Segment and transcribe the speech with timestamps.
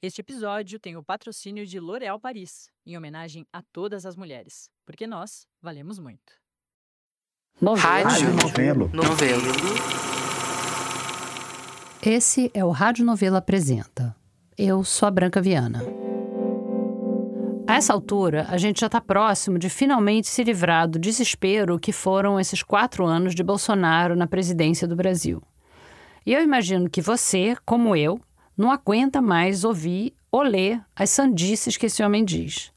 [0.00, 5.08] Este episódio tem o patrocínio de L'Oréal Paris, em homenagem a todas as mulheres, porque
[5.08, 6.34] nós valemos muito.
[7.76, 8.88] Rádio Novelo.
[8.94, 9.42] Novelo.
[12.00, 14.14] Esse é o Rádio Novela Apresenta.
[14.56, 15.82] Eu sou a Branca Viana.
[17.66, 21.90] A essa altura, a gente já está próximo de finalmente se livrar do desespero que
[21.90, 25.42] foram esses quatro anos de Bolsonaro na presidência do Brasil.
[26.24, 28.20] E eu imagino que você, como eu,
[28.58, 32.70] não aguenta mais ouvir ou ler as sandices que esse homem diz.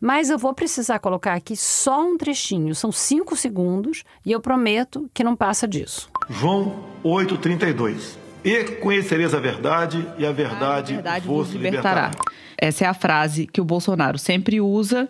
[0.00, 5.10] Mas eu vou precisar colocar aqui só um trechinho, são cinco segundos, e eu prometo
[5.12, 6.08] que não passa disso.
[6.30, 8.16] João 8,32.
[8.44, 12.06] E conhecereis a verdade, e a verdade, A verdade vos vos libertará.
[12.10, 12.24] libertará.
[12.58, 15.08] Essa é a frase que o Bolsonaro sempre usa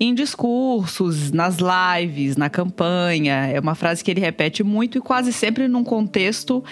[0.00, 3.46] em discursos, nas lives, na campanha.
[3.46, 6.64] É uma frase que ele repete muito e quase sempre num contexto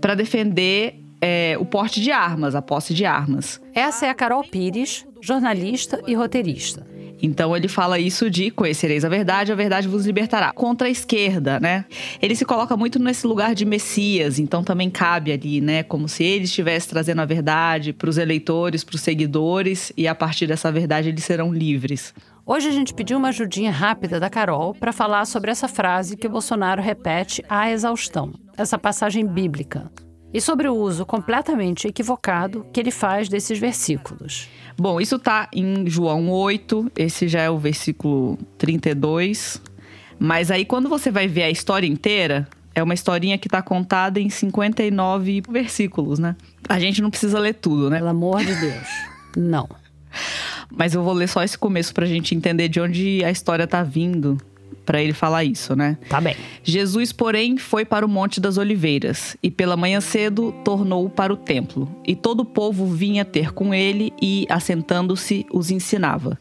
[0.00, 3.60] para defender é, o porte de armas, a posse de armas.
[3.74, 6.86] Essa é a Carol Pires, jornalista e roteirista.
[7.22, 10.52] Então ele fala isso de conhecereis a verdade, a verdade vos libertará.
[10.52, 11.84] Contra a esquerda, né?
[12.20, 15.82] Ele se coloca muito nesse lugar de Messias, então também cabe ali, né?
[15.82, 20.14] Como se ele estivesse trazendo a verdade para os eleitores, para os seguidores, e a
[20.14, 22.14] partir dessa verdade eles serão livres.
[22.46, 26.26] Hoje a gente pediu uma ajudinha rápida da Carol para falar sobre essa frase que
[26.26, 29.90] o Bolsonaro repete à exaustão, essa passagem bíblica,
[30.32, 34.48] e sobre o uso completamente equivocado que ele faz desses versículos.
[34.78, 39.60] Bom, isso tá em João 8, esse já é o versículo 32.
[40.18, 44.20] Mas aí quando você vai ver a história inteira, é uma historinha que tá contada
[44.20, 46.36] em 59 versículos, né?
[46.68, 47.98] A gente não precisa ler tudo, né?
[47.98, 48.86] Pelo amor de Deus,
[49.36, 49.68] não.
[50.70, 53.82] Mas eu vou ler só esse começo pra gente entender de onde a história tá
[53.82, 54.38] vindo
[54.90, 55.96] pra ele falar isso, né?
[56.08, 56.34] Tá bem.
[56.64, 61.36] Jesus, porém, foi para o Monte das Oliveiras, e pela manhã cedo tornou para o
[61.36, 61.88] templo.
[62.04, 66.36] E todo o povo vinha ter com ele, e, assentando-se, os ensinava.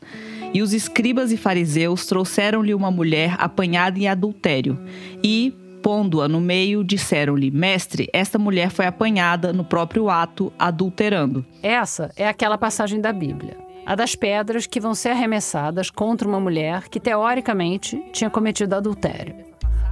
[0.52, 4.80] E os escribas e fariseus trouxeram-lhe uma mulher apanhada em adultério,
[5.23, 11.45] e, pondo-a no meio, disseram-lhe: Mestre, esta mulher foi apanhada no próprio ato, adulterando.
[11.61, 13.55] Essa é aquela passagem da Bíblia,
[13.89, 19.33] a das pedras que vão ser arremessadas contra uma mulher que, teoricamente, tinha cometido adultério.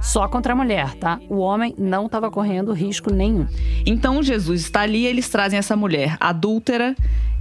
[0.00, 1.18] Só contra a mulher, tá?
[1.28, 3.48] O homem não estava correndo risco nenhum.
[3.84, 6.94] Então Jesus está ali, eles trazem essa mulher adúltera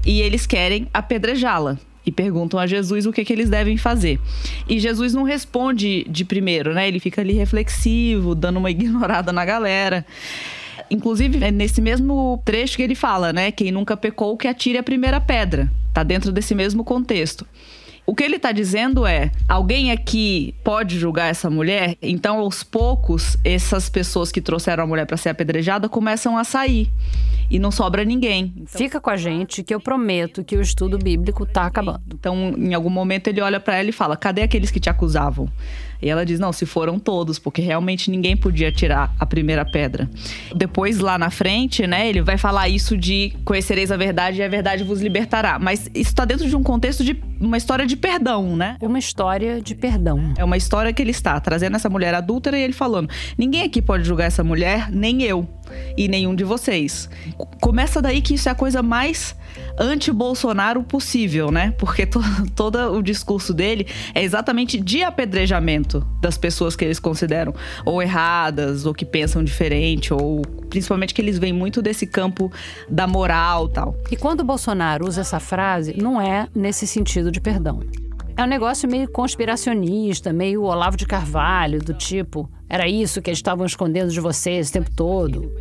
[0.04, 1.78] e eles querem apedrejá-la.
[2.04, 4.20] E perguntam a Jesus o que, que eles devem fazer.
[4.68, 6.88] E Jesus não responde de primeiro, né?
[6.88, 10.04] Ele fica ali reflexivo, dando uma ignorada na galera.
[10.90, 13.52] Inclusive, é nesse mesmo trecho que ele fala, né?
[13.52, 15.70] Quem nunca pecou, que atire a primeira pedra.
[15.98, 17.44] Tá dentro desse mesmo contexto.
[18.06, 21.98] O que ele está dizendo é: alguém aqui pode julgar essa mulher?
[22.04, 26.88] Então, aos poucos, essas pessoas que trouxeram a mulher para ser apedrejada começam a sair
[27.50, 28.54] e não sobra ninguém.
[28.68, 32.04] Fica com a gente que eu prometo que o estudo bíblico tá acabando.
[32.14, 35.50] Então, em algum momento, ele olha para ela e fala: cadê aqueles que te acusavam?
[36.02, 40.10] E ela diz: não, se foram todos, porque realmente ninguém podia tirar a primeira pedra.
[40.56, 44.48] Depois, lá na frente, né, ele vai falar isso de conhecereis a verdade e a
[44.48, 45.60] verdade vos libertará.
[45.60, 48.78] Mas isso está dentro de um contexto de uma história de perdão, né?
[48.82, 50.34] Uma história de perdão.
[50.38, 53.82] É uma história que ele está trazendo essa mulher adúltera e ele falando: ninguém aqui
[53.82, 55.48] pode julgar essa mulher, nem eu
[55.98, 57.10] e nenhum de vocês.
[57.62, 59.36] Começa daí que isso é a coisa mais
[59.78, 61.74] anti-Bolsonaro possível, né?
[61.78, 62.22] Porque to
[62.56, 67.54] todo o discurso dele é exatamente de apedrejamento das pessoas que eles consideram
[67.86, 72.52] ou erradas, ou que pensam diferente, ou principalmente que eles vêm muito desse campo
[72.90, 73.96] da moral tal.
[74.12, 77.82] E quando o Bolsonaro usa essa frase, não é nesse sentido de perdão.
[78.36, 83.40] É um negócio meio conspiracionista, meio Olavo de Carvalho, do tipo, era isso que eles
[83.40, 85.52] estavam escondendo de vocês o tempo todo.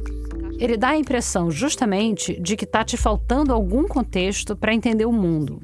[0.59, 5.13] Ele dá a impressão justamente de que está te faltando algum contexto para entender o
[5.13, 5.63] mundo.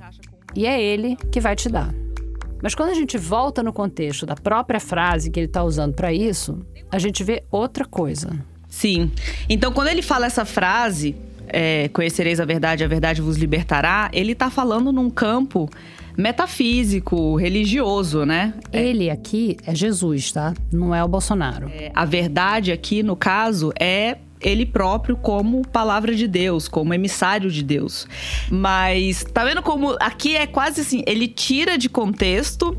[0.55, 1.95] E é ele que vai te dar.
[2.63, 6.13] Mas quando a gente volta no contexto da própria frase que ele está usando para
[6.13, 8.31] isso, a gente vê outra coisa.
[8.69, 9.11] Sim.
[9.49, 11.17] Então, quando ele fala essa frase,
[11.49, 15.69] é, conhecereis a verdade, a verdade vos libertará, ele está falando num campo
[16.17, 18.55] metafísico, religioso, né?
[18.73, 20.55] Ele aqui é Jesus, tá?
[20.71, 21.69] Não é o Bolsonaro.
[21.69, 27.51] É, a verdade aqui, no caso, é ele próprio como palavra de Deus, como emissário
[27.51, 28.07] de Deus.
[28.51, 32.77] Mas tá vendo como aqui é quase assim, ele tira de contexto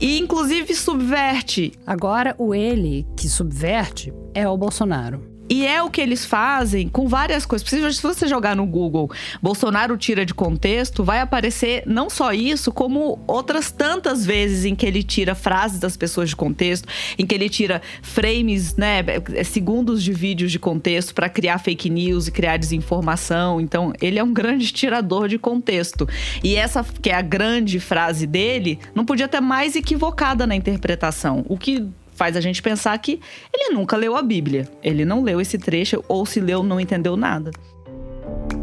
[0.00, 1.72] e inclusive subverte.
[1.86, 5.37] Agora, o ele que subverte é o Bolsonaro.
[5.48, 7.68] E é o que eles fazem com várias coisas.
[7.68, 9.10] Se você jogar no Google
[9.42, 14.86] Bolsonaro tira de contexto, vai aparecer não só isso, como outras tantas vezes em que
[14.86, 19.02] ele tira frases das pessoas de contexto, em que ele tira frames, né,
[19.44, 23.60] segundos de vídeos de contexto para criar fake news e criar desinformação.
[23.60, 26.08] Então, ele é um grande tirador de contexto.
[26.42, 31.44] E essa que é a grande frase dele, não podia ter mais equivocada na interpretação.
[31.48, 31.86] O que
[32.18, 33.20] faz a gente pensar que
[33.54, 34.68] ele nunca leu a Bíblia.
[34.82, 37.52] Ele não leu esse trecho, ou se leu, não entendeu nada.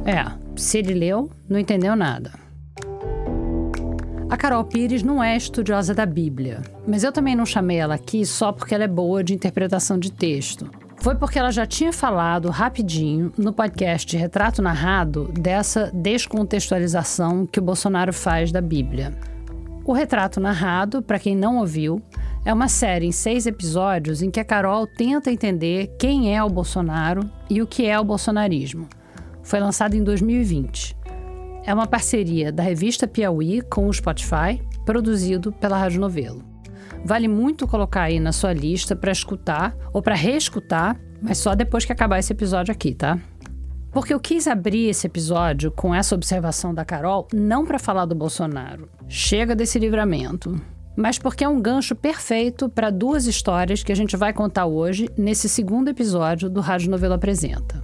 [0.06, 0.26] É,
[0.58, 2.34] se ele leu, não entendeu nada.
[4.30, 8.26] A Carol Pires não é estudiosa da Bíblia, mas eu também não chamei ela aqui
[8.26, 10.70] só porque ela é boa de interpretação de texto.
[10.98, 17.64] Foi porque ela já tinha falado rapidinho no podcast Retrato Narrado dessa descontextualização que o
[17.64, 19.14] Bolsonaro faz da Bíblia.
[19.86, 22.02] O Retrato Narrado, para quem não ouviu,
[22.46, 26.50] é uma série em seis episódios em que a Carol tenta entender quem é o
[26.50, 28.88] Bolsonaro e o que é o bolsonarismo.
[29.42, 30.96] Foi lançado em 2020.
[31.66, 36.44] É uma parceria da revista Piauí com o Spotify, produzido pela Rádio Novelo.
[37.04, 41.84] Vale muito colocar aí na sua lista para escutar ou para reescutar, mas só depois
[41.84, 43.18] que acabar esse episódio aqui, tá?
[43.92, 48.14] Porque eu quis abrir esse episódio com essa observação da Carol não para falar do
[48.14, 48.88] Bolsonaro.
[49.08, 50.62] Chega desse livramento
[50.96, 55.10] mas porque é um gancho perfeito para duas histórias que a gente vai contar hoje
[55.18, 57.84] nesse segundo episódio do Rádio Novelo Apresenta.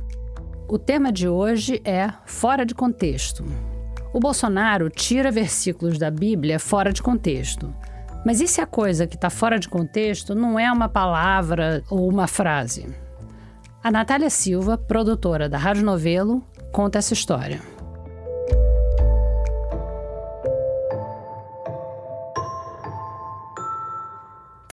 [0.68, 3.44] O tema de hoje é Fora de Contexto.
[4.14, 7.74] O Bolsonaro tira versículos da Bíblia fora de contexto.
[8.26, 12.08] Mas e se a coisa que está fora de contexto não é uma palavra ou
[12.08, 12.88] uma frase?
[13.84, 17.71] A Natália Silva, produtora da Rádio Novelo, conta essa história.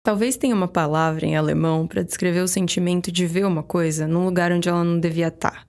[0.08, 4.24] Talvez tenha uma palavra em alemão para descrever o sentimento de ver uma coisa num
[4.24, 5.50] lugar onde ela não devia estar.
[5.50, 5.66] Tá.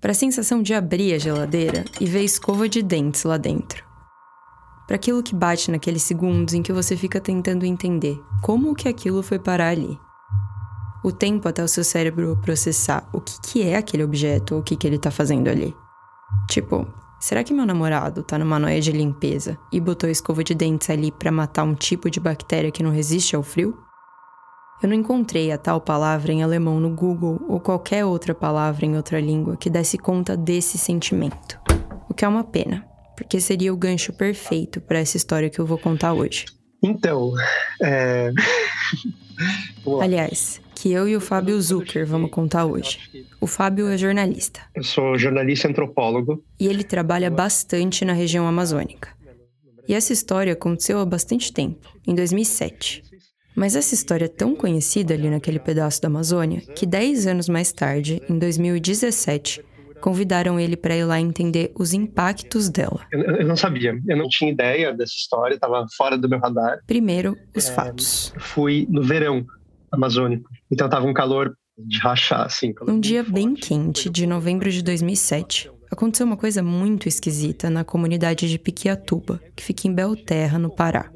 [0.00, 3.84] Para a sensação de abrir a geladeira e ver escova de dentes lá dentro.
[4.86, 9.20] Para aquilo que bate naqueles segundos em que você fica tentando entender como que aquilo
[9.20, 9.98] foi parar ali.
[11.02, 14.62] O tempo até o seu cérebro processar o que, que é aquele objeto ou o
[14.62, 15.74] que, que ele está fazendo ali.
[16.48, 16.86] Tipo,
[17.22, 21.12] será que meu namorado tá numa noia de limpeza e botou escova de dentes ali
[21.12, 23.78] para matar um tipo de bactéria que não resiste ao frio?
[24.82, 28.96] Eu não encontrei a tal palavra em alemão no Google ou qualquer outra palavra em
[28.96, 31.60] outra língua que desse conta desse sentimento.
[32.08, 32.84] O que é uma pena,
[33.16, 36.46] porque seria o gancho perfeito para essa história que eu vou contar hoje.
[36.82, 37.32] Então,
[37.80, 38.32] é.
[40.02, 42.98] Aliás, que eu e o Fábio Zucker vamos contar hoje.
[43.40, 44.62] O Fábio é jornalista.
[44.74, 46.42] Eu sou jornalista e antropólogo.
[46.58, 49.10] E ele trabalha bastante na região amazônica.
[49.86, 53.04] E essa história aconteceu há bastante tempo, em 2007.
[53.54, 57.72] Mas essa história é tão conhecida ali naquele pedaço da Amazônia que 10 anos mais
[57.72, 59.64] tarde, em 2017,
[60.00, 63.06] convidaram ele para ir lá entender os impactos dela.
[63.12, 66.80] Eu, eu, não sabia, eu não tinha ideia dessa história, estava fora do meu radar.
[66.88, 68.34] Primeiro, os é, fatos.
[68.36, 69.46] Fui no verão
[69.92, 72.72] amazônico, então estava um calor de rachar, assim.
[72.86, 78.48] Um dia bem quente de novembro de 2007, aconteceu uma coisa muito esquisita na comunidade
[78.48, 81.10] de Piquiatuba, que fica em Belterra, no Pará.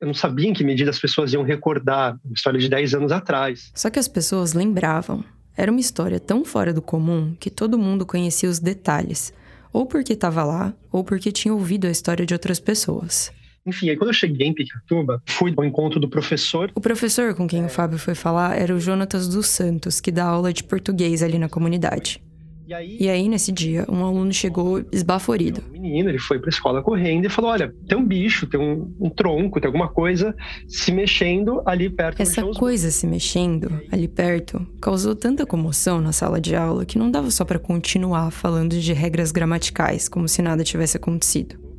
[0.00, 3.12] Eu não sabia em que medida as pessoas iam recordar uma história de 10 anos
[3.12, 3.70] atrás.
[3.74, 5.24] Só que as pessoas lembravam.
[5.56, 9.32] Era uma história tão fora do comum que todo mundo conhecia os detalhes,
[9.72, 13.32] ou porque estava lá, ou porque tinha ouvido a história de outras pessoas.
[13.66, 16.70] Enfim, aí quando eu cheguei em Picatuba, fui ao encontro do professor.
[16.74, 20.24] O professor com quem o Fábio foi falar era o Jonatas dos Santos, que dá
[20.24, 22.22] aula de português ali na comunidade.
[22.66, 25.62] E aí, e aí, nesse dia, um aluno chegou esbaforido.
[25.68, 28.90] Um menino, ele foi pra escola correndo e falou: Olha, tem um bicho, tem um,
[28.98, 30.34] um tronco, tem alguma coisa
[30.66, 36.40] se mexendo ali perto Essa coisa se mexendo ali perto causou tanta comoção na sala
[36.40, 40.64] de aula que não dava só para continuar falando de regras gramaticais, como se nada
[40.64, 41.73] tivesse acontecido.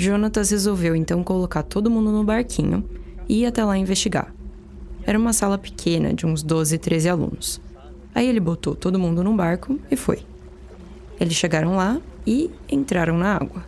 [0.00, 2.88] Jonatas resolveu então colocar todo mundo no barquinho
[3.28, 4.32] e ir até lá investigar.
[5.04, 7.60] Era uma sala pequena de uns 12, 13 alunos.
[8.14, 10.20] Aí ele botou todo mundo num barco e foi.
[11.20, 13.64] Eles chegaram lá e entraram na água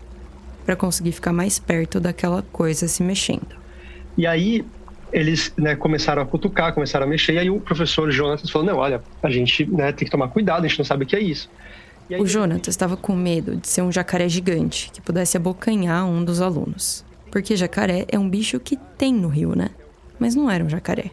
[0.64, 3.54] para conseguir ficar mais perto daquela coisa se mexendo.
[4.16, 4.64] E aí
[5.12, 8.78] eles né, começaram a cutucar, começaram a mexer, e aí o professor Jonas falou: Não,
[8.78, 11.21] olha, a gente né, tem que tomar cuidado, a gente não sabe o que é
[11.21, 11.49] isso.
[12.18, 16.40] O Jonathan estava com medo de ser um jacaré gigante que pudesse abocanhar um dos
[16.40, 17.04] alunos.
[17.30, 19.70] Porque jacaré é um bicho que tem no rio, né?
[20.18, 21.11] Mas não era um jacaré.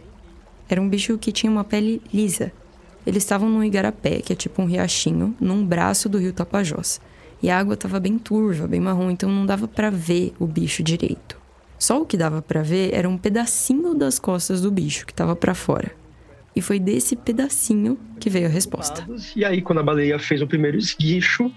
[0.69, 2.51] Era um bicho que tinha uma pele lisa
[3.05, 7.01] eles estavam num igarapé, que é tipo um riachinho, num braço do rio Tapajós.
[7.41, 10.83] E a água estava bem turva, bem marrom, então não dava para ver o bicho
[10.83, 11.39] direito.
[11.79, 15.35] Só o que dava para ver era um pedacinho das costas do bicho que estava
[15.35, 15.91] para fora.
[16.55, 19.07] E foi desse pedacinho que veio a resposta.
[19.35, 21.51] E aí, quando a baleia fez o primeiro esguicho,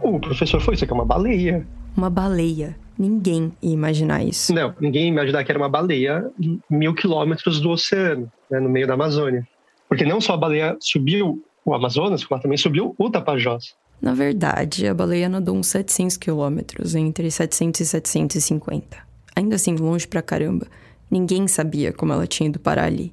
[0.00, 1.66] o professor foi: Isso aqui é uma baleia.
[1.96, 2.76] Uma baleia.
[2.98, 4.52] Ninguém ia imaginar isso.
[4.54, 6.30] Não, ninguém ia imaginar que era uma baleia
[6.70, 9.46] mil quilômetros do oceano, né, no meio da Amazônia.
[9.88, 13.74] Porque não só a baleia subiu o Amazonas, como ela também subiu o Tapajós.
[14.00, 18.98] Na verdade, a baleia nadou uns 700 quilômetros, entre 700 e 750.
[19.34, 20.66] Ainda assim, longe pra caramba.
[21.10, 23.12] Ninguém sabia como ela tinha ido parar ali.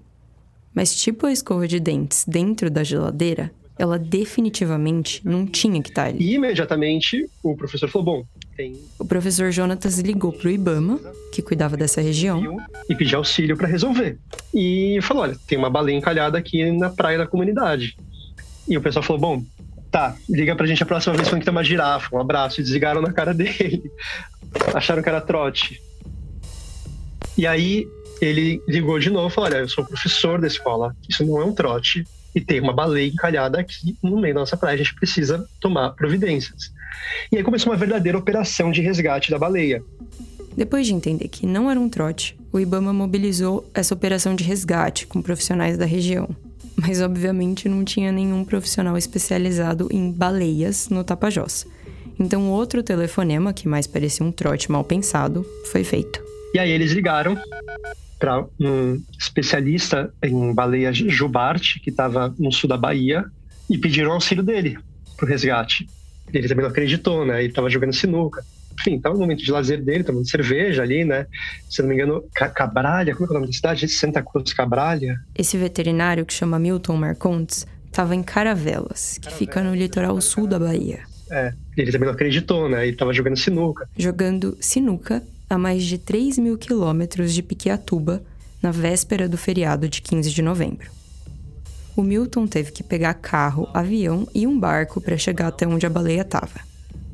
[0.73, 6.03] Mas, tipo a escova de dentes dentro da geladeira, ela definitivamente não tinha que estar
[6.03, 6.23] tá ali.
[6.23, 8.25] E imediatamente o professor falou: bom,
[8.57, 8.75] tem.
[8.99, 10.99] O professor Jonatas ligou pro Ibama,
[11.31, 12.57] que cuidava dessa região,
[12.89, 14.19] e pediu auxílio para resolver.
[14.53, 17.95] E falou: olha, tem uma baleia encalhada aqui na praia da comunidade.
[18.67, 19.43] E o pessoal falou: bom,
[19.89, 22.13] tá, liga pra gente a próxima vez quando tem uma girafa.
[22.13, 22.59] Um abraço.
[22.59, 23.81] E desligaram na cara dele.
[24.73, 25.81] Acharam que era trote.
[27.37, 27.87] E aí
[28.21, 31.45] ele ligou de novo e falou: Olha, eu sou professor da escola, isso não é
[31.45, 32.05] um trote.
[32.35, 35.91] E tem uma baleia encalhada aqui no meio da nossa praia, a gente precisa tomar
[35.91, 36.71] providências.
[37.31, 39.83] E aí começou uma verdadeira operação de resgate da baleia.
[40.55, 45.07] Depois de entender que não era um trote, o Ibama mobilizou essa operação de resgate
[45.07, 46.35] com profissionais da região
[46.79, 51.67] mas obviamente não tinha nenhum profissional especializado em baleias no Tapajós.
[52.17, 56.21] Então, outro telefonema, que mais parecia um trote mal pensado, foi feito.
[56.53, 57.37] E aí eles ligaram
[58.19, 63.25] para um especialista em baleias jubarte, que estava no sul da Bahia,
[63.69, 64.77] e pediram auxílio dele
[65.15, 65.87] para o resgate.
[66.31, 67.39] Ele também não acreditou, né?
[67.39, 68.43] Ele estava jogando sinuca
[68.79, 71.27] enfim, estava no momento de lazer dele, tomando cerveja ali, né?
[71.69, 73.87] Se não me engano, Cabralha, como é, é o nome da cidade?
[73.87, 75.19] Santa Cruz Cabralha.
[75.35, 80.57] Esse veterinário que chama Milton Marcontes estava em Caravelas, que fica no litoral sul da
[80.57, 80.99] Bahia.
[81.31, 82.83] É, ele também não acreditou, né?
[82.83, 83.87] Ele estava jogando sinuca.
[83.97, 88.21] Jogando sinuca a mais de 3 mil quilômetros de Piquiatuba,
[88.61, 90.91] na véspera do feriado de 15 de novembro.
[91.95, 95.89] O Milton teve que pegar carro, avião e um barco para chegar até onde a
[95.89, 96.59] baleia estava.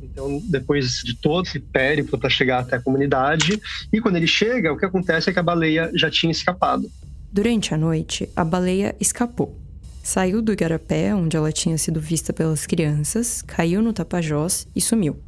[0.04, 3.60] Então, depois de todo esse périplo para chegar até a comunidade,
[3.92, 6.90] e quando ele chega, o que acontece é que a baleia já tinha escapado.
[7.32, 9.60] Durante a noite, a baleia escapou.
[10.04, 15.20] Saiu do igarapé, onde ela tinha sido vista pelas crianças, caiu no Tapajós e sumiu.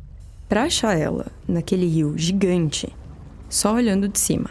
[0.48, 2.96] Para achar ela, naquele rio gigante,
[3.50, 4.50] só olhando de cima.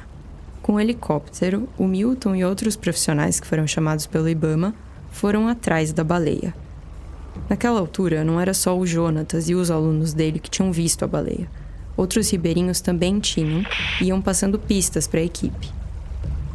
[0.61, 4.75] Com o helicóptero, o Milton e outros profissionais que foram chamados pelo Ibama
[5.11, 6.55] foram atrás da baleia.
[7.49, 11.09] Naquela altura, não era só o Jonatas e os alunos dele que tinham visto a
[11.09, 11.49] baleia.
[11.97, 13.65] Outros ribeirinhos também tinham
[14.01, 15.76] e iam passando pistas para a equipe.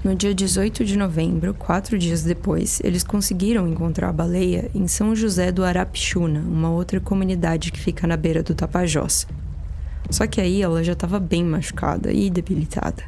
[0.04, 5.16] No dia 18 de novembro, quatro dias depois, eles conseguiram encontrar a baleia em São
[5.16, 9.28] José do Arapixuna, uma outra comunidade que fica na beira do Tapajós.
[10.10, 13.04] Só que aí ela já estava bem machucada e debilitada.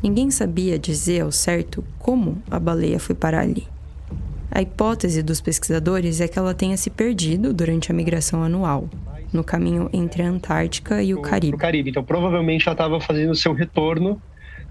[0.00, 3.66] Ninguém sabia dizer ao certo como a baleia foi parar ali.
[4.48, 8.88] A hipótese dos pesquisadores é que ela tenha se perdido durante a migração anual,
[9.32, 11.56] no caminho entre a Antártica e o Caribe.
[11.56, 11.90] O Caribe.
[11.90, 14.22] Então, provavelmente ela estava fazendo seu retorno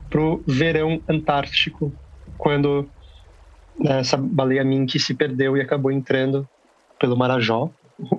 [0.09, 1.93] para o verão antártico,
[2.37, 2.89] quando
[3.79, 6.47] né, essa baleia mink se perdeu e acabou entrando
[6.99, 7.71] pelo Marajó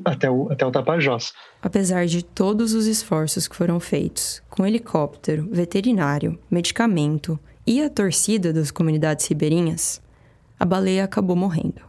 [0.04, 1.32] até o, até o Tapajós.
[1.62, 8.52] Apesar de todos os esforços que foram feitos, com helicóptero, veterinário, medicamento e a torcida
[8.52, 10.02] das comunidades ribeirinhas,
[10.58, 11.82] a baleia acabou morrendo.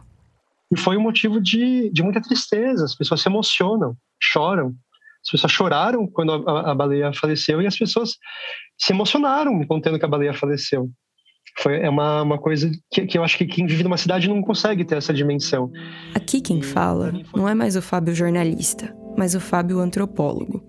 [0.70, 2.84] E foi um motivo de, de muita tristeza.
[2.84, 4.74] As pessoas se emocionam, choram.
[5.24, 8.16] As pessoas choraram quando a, a baleia faleceu e as pessoas
[8.78, 10.90] se emocionaram contando que a baleia faleceu.
[11.58, 14.40] Foi, é uma, uma coisa que, que eu acho que quem vive numa cidade não
[14.42, 15.70] consegue ter essa dimensão.
[16.14, 20.62] Aqui quem fala não é mais o Fábio jornalista, mas o Fábio antropólogo.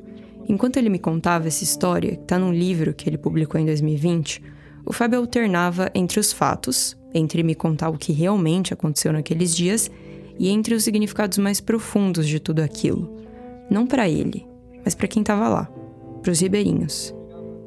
[0.48, 4.42] Enquanto ele me contava essa história, que está num livro que ele publicou em 2020,
[4.86, 9.90] o Fábio alternava entre os fatos, entre me contar o que realmente aconteceu naqueles dias
[10.38, 13.23] e entre os significados mais profundos de tudo aquilo.
[13.70, 14.46] Não para ele,
[14.84, 15.66] mas para quem estava lá,
[16.22, 17.14] para os ribeirinhos.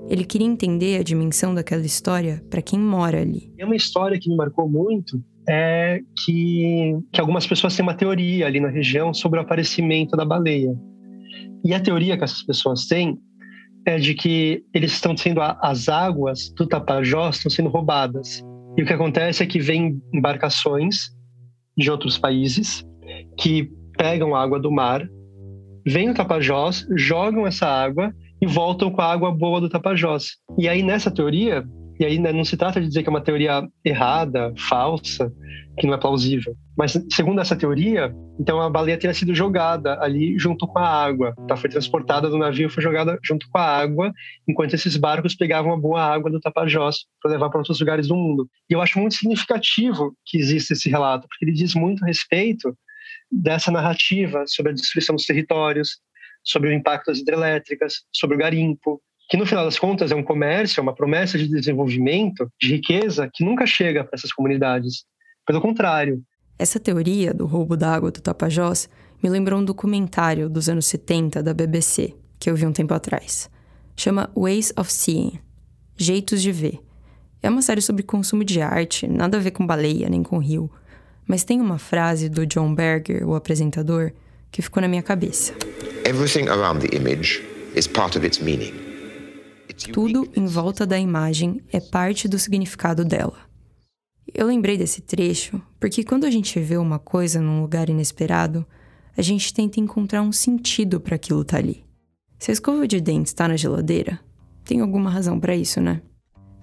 [0.08, 3.52] Ele queria entender a dimensão daquela história para quem mora ali.
[3.58, 8.46] É uma história que me marcou muito é que, que algumas pessoas têm uma teoria
[8.46, 10.74] ali na região sobre o aparecimento da baleia.
[11.64, 13.16] E a teoria que essas pessoas têm
[13.86, 18.44] é de que eles estão sendo as águas do Tapajós estão sendo roubadas
[18.76, 21.10] e o que acontece é que vem embarcações
[21.76, 22.84] de outros países
[23.38, 25.08] que pegam água do mar,
[25.86, 28.12] vêm no Tapajós, jogam essa água
[28.42, 30.32] e voltam com a água boa do Tapajós.
[30.58, 31.64] E aí, nessa teoria,
[31.98, 35.32] E aí né, não se trata de dizer que é uma teoria errada, falsa,
[35.78, 36.54] que não é plausível.
[36.76, 41.34] Mas segundo essa teoria, então a baleia teria sido jogada ali junto com a água.
[41.48, 41.56] Tá?
[41.56, 44.12] Foi transportada do navio, foi jogada junto com a água,
[44.46, 48.14] enquanto esses barcos pegavam a boa água do Tapajós para levar para outros lugares do
[48.14, 48.46] mundo.
[48.68, 52.76] E eu acho muito significativo que exista esse relato, porque ele diz muito a respeito
[53.30, 55.99] dessa narrativa sobre a destruição dos territórios,
[56.45, 60.23] sobre o impacto das hidrelétricas, sobre o garimpo, que no final das contas é um
[60.23, 65.04] comércio, é uma promessa de desenvolvimento, de riqueza, que nunca chega para essas comunidades.
[65.45, 66.23] Pelo contrário.
[66.59, 68.88] Essa teoria do roubo da água do Tapajós
[69.23, 73.50] me lembrou um documentário dos anos 70 da BBC, que eu vi um tempo atrás.
[73.97, 75.40] Chama Ways of Seeing
[75.97, 76.78] Jeitos de Ver.
[77.42, 80.71] É uma série sobre consumo de arte, nada a ver com baleia nem com rio,
[81.26, 84.12] mas tem uma frase do John Berger, o apresentador,
[84.50, 85.52] que ficou na minha cabeça.
[86.04, 87.42] Everything around the image
[87.75, 88.73] is part of its meaning.
[89.92, 93.38] Tudo em volta da imagem é parte do significado dela.
[94.33, 98.64] Eu lembrei desse trecho porque quando a gente vê uma coisa num lugar inesperado,
[99.16, 101.85] a gente tenta encontrar um sentido para aquilo estar tá ali.
[102.38, 104.21] Se a escova de dentes está na geladeira,
[104.64, 106.00] tem alguma razão para isso, né?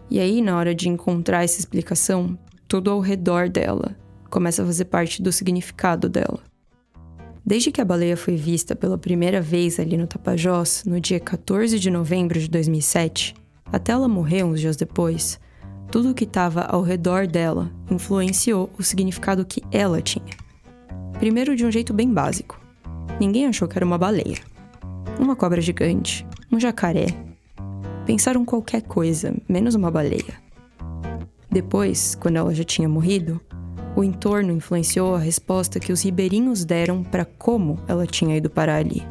[0.10, 3.96] E aí, na hora de encontrar essa explicação, tudo ao redor dela
[4.34, 6.40] começa a fazer parte do significado dela.
[7.46, 11.78] Desde que a baleia foi vista pela primeira vez ali no Tapajós, no dia 14
[11.78, 13.36] de novembro de 2007,
[13.72, 15.40] até ela morrer uns dias depois,
[15.92, 20.34] tudo o que estava ao redor dela influenciou o significado que ela tinha.
[21.20, 22.60] Primeiro, de um jeito bem básico.
[23.20, 24.40] Ninguém achou que era uma baleia.
[25.20, 27.06] Uma cobra gigante, um jacaré.
[28.08, 30.42] Pensaram qualquer coisa, menos uma baleia.
[31.52, 33.40] Depois, quando ela já tinha morrido,
[33.96, 38.78] o entorno influenciou a resposta que os ribeirinhos deram para como ela tinha ido parar
[38.78, 39.06] ali.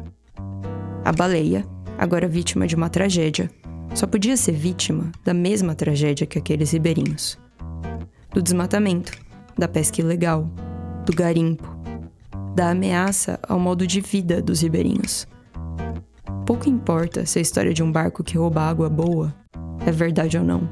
[1.05, 1.65] A baleia,
[1.97, 3.49] agora vítima de uma tragédia,
[3.95, 7.37] só podia ser vítima da mesma tragédia que aqueles ribeirinhos:
[8.33, 9.13] do desmatamento,
[9.57, 10.49] da pesca ilegal,
[11.05, 11.77] do garimpo,
[12.55, 15.27] da ameaça ao modo de vida dos ribeirinhos.
[16.45, 19.33] Pouco importa se a história de um barco que rouba água boa
[19.85, 20.67] é verdade ou não,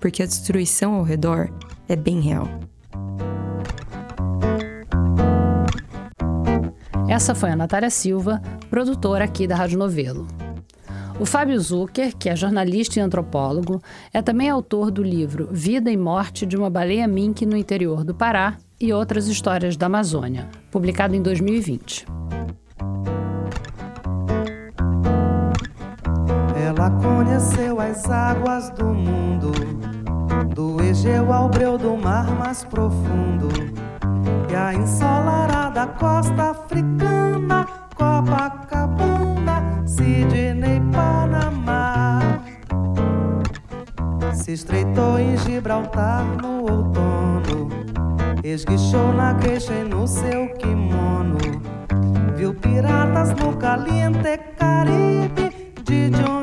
[0.00, 1.50] porque a destruição ao redor
[1.88, 2.48] é bem real.
[7.14, 10.26] Essa foi a Natália Silva, produtora aqui da Rádio Novelo.
[11.20, 13.80] O Fábio Zucker, que é jornalista e antropólogo,
[14.12, 18.16] é também autor do livro Vida e Morte de uma Baleia Mink no Interior do
[18.16, 22.04] Pará e Outras Histórias da Amazônia, publicado em 2020.
[26.66, 29.52] Ela conheceu as águas do mundo,
[30.52, 33.83] do Egeu ao breu do mar mais profundo
[34.54, 42.20] a ensolarada costa africana, Copacabana, Sidney, Panamá.
[44.32, 47.68] Se estreitou em Gibraltar no outono,
[48.42, 51.38] esguichou na queixa e no seu kimono.
[52.36, 56.33] Viu piratas no caliente Caribe de Johnny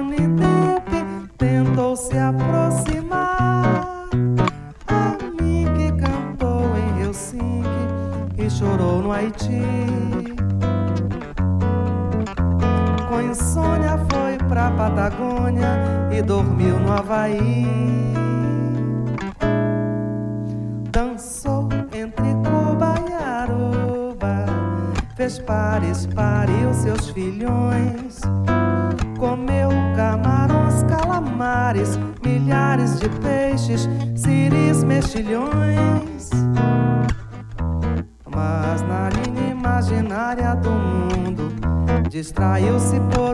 [16.22, 17.66] Dormiu no Havaí.
[20.92, 24.46] Dançou entre Cuba e Aruba,
[25.16, 28.22] fez pares, pariu seus filhões.
[29.18, 36.32] Comeu camarões, calamares, milhares de peixes, siris, mexilhões
[38.34, 41.52] mas na linha imaginária do mundo
[42.10, 43.31] distraiu-se por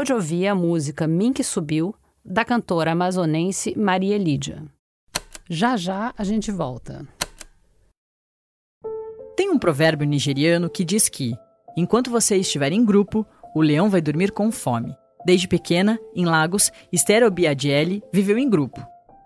[0.00, 4.62] acabou de ouvir a música Mink Subiu, da cantora amazonense Maria Lídia.
[5.48, 7.06] Já já a gente volta.
[9.36, 11.34] Tem um provérbio nigeriano que diz que,
[11.76, 14.96] enquanto você estiver em grupo, o leão vai dormir com fome.
[15.26, 18.80] Desde pequena, em Lagos, Esther Obiadiele viveu em grupo,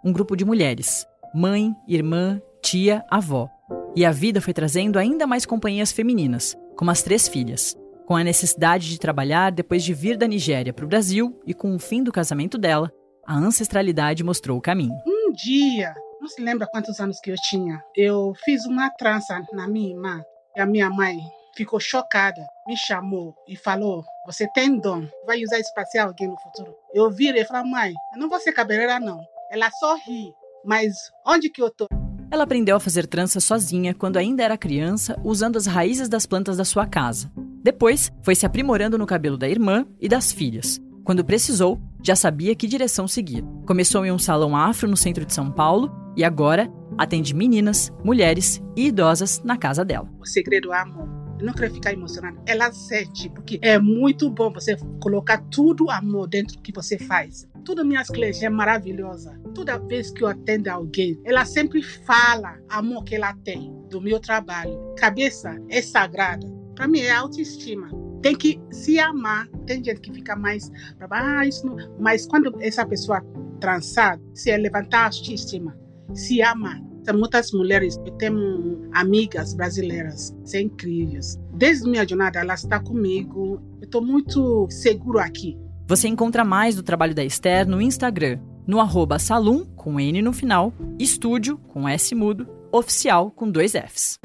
[0.04, 3.48] um grupo de mulheres mãe, irmã, tia, avó.
[3.96, 7.76] E a vida foi trazendo ainda mais companhias femininas, como as três filhas.
[8.06, 11.74] Com a necessidade de trabalhar depois de vir da Nigéria para o Brasil e com
[11.74, 12.92] o fim do casamento dela,
[13.26, 14.92] a ancestralidade mostrou o caminho.
[15.06, 19.66] Um dia, não se lembra quantos anos que eu tinha, eu fiz uma trança na
[19.66, 20.22] minha irmã.
[20.54, 21.16] E a minha mãe
[21.56, 26.28] ficou chocada, me chamou e falou: Você tem dom, vai usar isso para ser alguém
[26.28, 26.74] no futuro.
[26.92, 29.18] Eu virei e falei: Mãe, eu não vou ser cabeleireira, não.
[29.50, 30.30] Ela só ri,
[30.62, 30.92] mas
[31.26, 31.86] onde que eu tô?
[32.30, 36.58] Ela aprendeu a fazer trança sozinha quando ainda era criança, usando as raízes das plantas
[36.58, 37.30] da sua casa.
[37.64, 40.79] Depois, foi se aprimorando no cabelo da irmã e das filhas.
[41.03, 43.42] Quando precisou, já sabia que direção seguir.
[43.66, 48.62] Começou em um salão afro no centro de São Paulo e agora atende meninas, mulheres
[48.77, 50.07] e idosas na casa dela.
[50.20, 51.09] O segredo é amor.
[51.40, 52.38] Eu não quero ficar emocionada.
[52.46, 57.48] Ela sente, porque é muito bom você colocar tudo amor dentro do que você faz.
[57.64, 59.40] Todas minhas clientes é maravilhosa.
[59.55, 64.20] Toda vez que eu atendo alguém, ela sempre fala amor que ela tem do meu
[64.20, 64.79] trabalho.
[64.96, 66.53] Cabeça é sagrada.
[66.74, 67.88] Para mim é autoestima.
[68.22, 69.48] Tem que se amar.
[69.66, 71.62] Tem gente que fica mais para baixo,
[71.98, 73.22] mas quando essa pessoa
[73.60, 75.76] transar, se é levantar a autoestima,
[76.12, 76.80] se ama.
[77.14, 81.38] Muitas mulheres, eu tenho amigas brasileiras, são incríveis.
[81.52, 83.60] Desde minha jornada, ela está comigo.
[83.78, 85.54] Eu estou muito seguro aqui.
[85.87, 90.32] Você encontra mais do trabalho da Esther no Instagram, no arroba salum, com N no
[90.32, 94.18] final, estúdio, com S mudo, oficial, com dois Fs.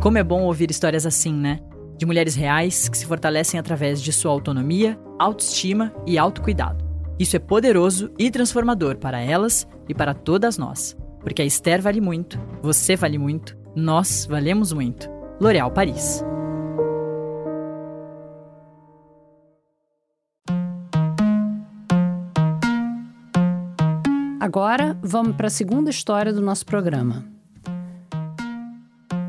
[0.00, 1.58] Como é bom ouvir histórias assim, né?
[1.96, 6.84] De mulheres reais que se fortalecem através de sua autonomia, autoestima e autocuidado.
[7.18, 10.96] Isso é poderoso e transformador para elas e para todas nós.
[11.18, 15.10] Porque a Esther vale muito, você vale muito, nós valemos muito.
[15.40, 16.24] L'Oréal Paris.
[24.38, 27.37] Agora, vamos para a segunda história do nosso programa.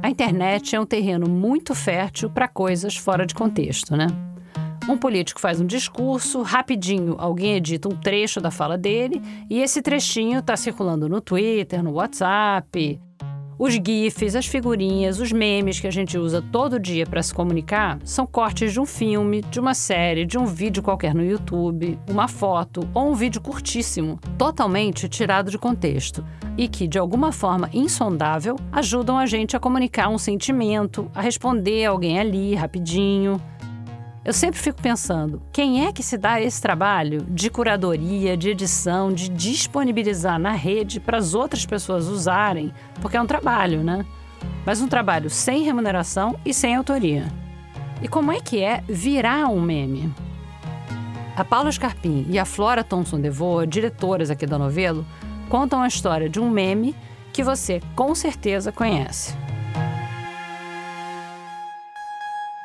[0.09, 4.07] A internet é um terreno muito fértil para coisas fora de contexto, né?
[4.89, 9.83] Um político faz um discurso, rapidinho alguém edita um trecho da fala dele e esse
[9.83, 12.99] trechinho está circulando no Twitter, no WhatsApp.
[13.61, 17.99] Os GIFs, as figurinhas, os memes que a gente usa todo dia para se comunicar
[18.05, 22.29] são cortes de um filme, de uma série, de um vídeo qualquer no YouTube, uma
[22.29, 26.23] foto ou um vídeo curtíssimo, totalmente tirado de contexto
[26.57, 31.83] e que, de alguma forma insondável, ajudam a gente a comunicar um sentimento, a responder
[31.83, 33.41] alguém ali rapidinho.
[34.23, 39.13] Eu sempre fico pensando, quem é que se dá esse trabalho de curadoria, de edição,
[39.13, 42.73] de disponibilizar na rede para as outras pessoas usarem?
[43.01, 44.05] Porque é um trabalho, né?
[44.65, 47.27] Mas um trabalho sem remuneração e sem autoria.
[48.01, 50.13] E como é que é virar um meme?
[51.35, 55.05] A Paula Scarpim e a Flora Thompson DeVoe, diretoras aqui da Novelo,
[55.47, 56.93] contam a história de um meme
[57.31, 59.33] que você com certeza conhece.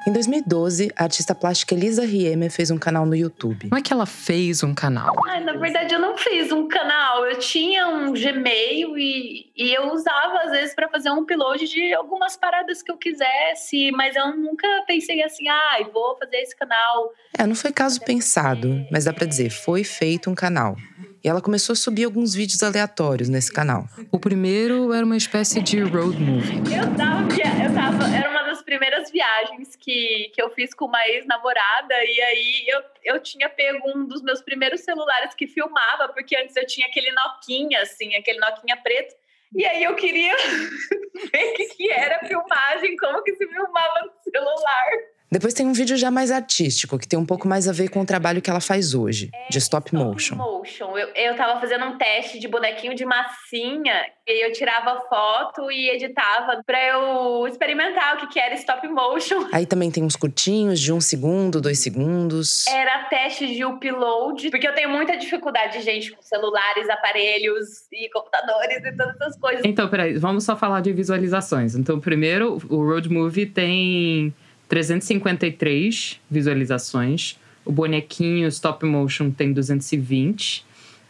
[0.06, 3.70] Em 2012, a artista plástica Elisa Rieme fez um canal no YouTube.
[3.70, 5.16] Como é que ela fez um canal?
[5.26, 7.24] Ai, na verdade, eu não fiz um canal.
[7.24, 11.94] Eu tinha um Gmail e, e eu usava, às vezes, para fazer um upload de
[11.94, 17.10] algumas paradas que eu quisesse, mas eu nunca pensei assim, ah, vou fazer esse canal.
[17.38, 20.76] É, não foi caso pensado, mas dá para dizer, foi feito um canal.
[21.24, 23.86] E ela começou a subir alguns vídeos aleatórios nesse canal.
[24.12, 26.58] O primeiro era uma espécie de road movie.
[26.76, 28.33] Eu tava, eu tava, era
[28.64, 33.90] primeiras viagens que, que eu fiz com uma ex-namorada, e aí eu, eu tinha pego
[33.94, 38.38] um dos meus primeiros celulares que filmava, porque antes eu tinha aquele Nokia, assim, aquele
[38.38, 39.14] Nokia preto.
[39.54, 40.34] E aí eu queria
[41.32, 44.90] ver o que, que era filmagem, como que se filmava no celular.
[45.30, 48.00] Depois tem um vídeo já mais artístico, que tem um pouco mais a ver com
[48.00, 50.36] o trabalho que ela faz hoje, é, de stop motion.
[50.36, 50.96] Stop motion.
[50.96, 55.90] Eu, eu tava fazendo um teste de bonequinho de massinha, e eu tirava foto e
[55.90, 59.48] editava para eu experimentar o que, que era stop motion.
[59.52, 62.66] Aí também tem uns curtinhos de um segundo, dois segundos.
[62.68, 68.84] Era teste de upload, porque eu tenho muita dificuldade, gente, com celulares, aparelhos e computadores
[68.84, 69.62] e todas essas coisas.
[69.64, 71.74] Então, peraí, vamos só falar de visualizações.
[71.74, 74.32] Então, primeiro, o Road Movie tem
[74.74, 77.38] 353 visualizações.
[77.64, 80.64] O bonequinho stop motion tem 220.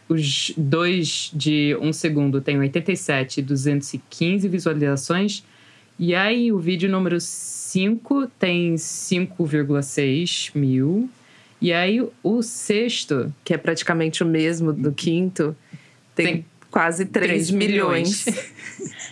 [0.07, 5.43] Os dois de um segundo tem 87 e 215 visualizações.
[5.97, 11.09] E aí o vídeo número 5 tem 5,6 mil.
[11.59, 15.57] E aí o sexto, que é praticamente o mesmo do quinto,
[16.13, 18.25] tem, tem quase 3, 3 milhões.
[18.27, 18.53] milhões.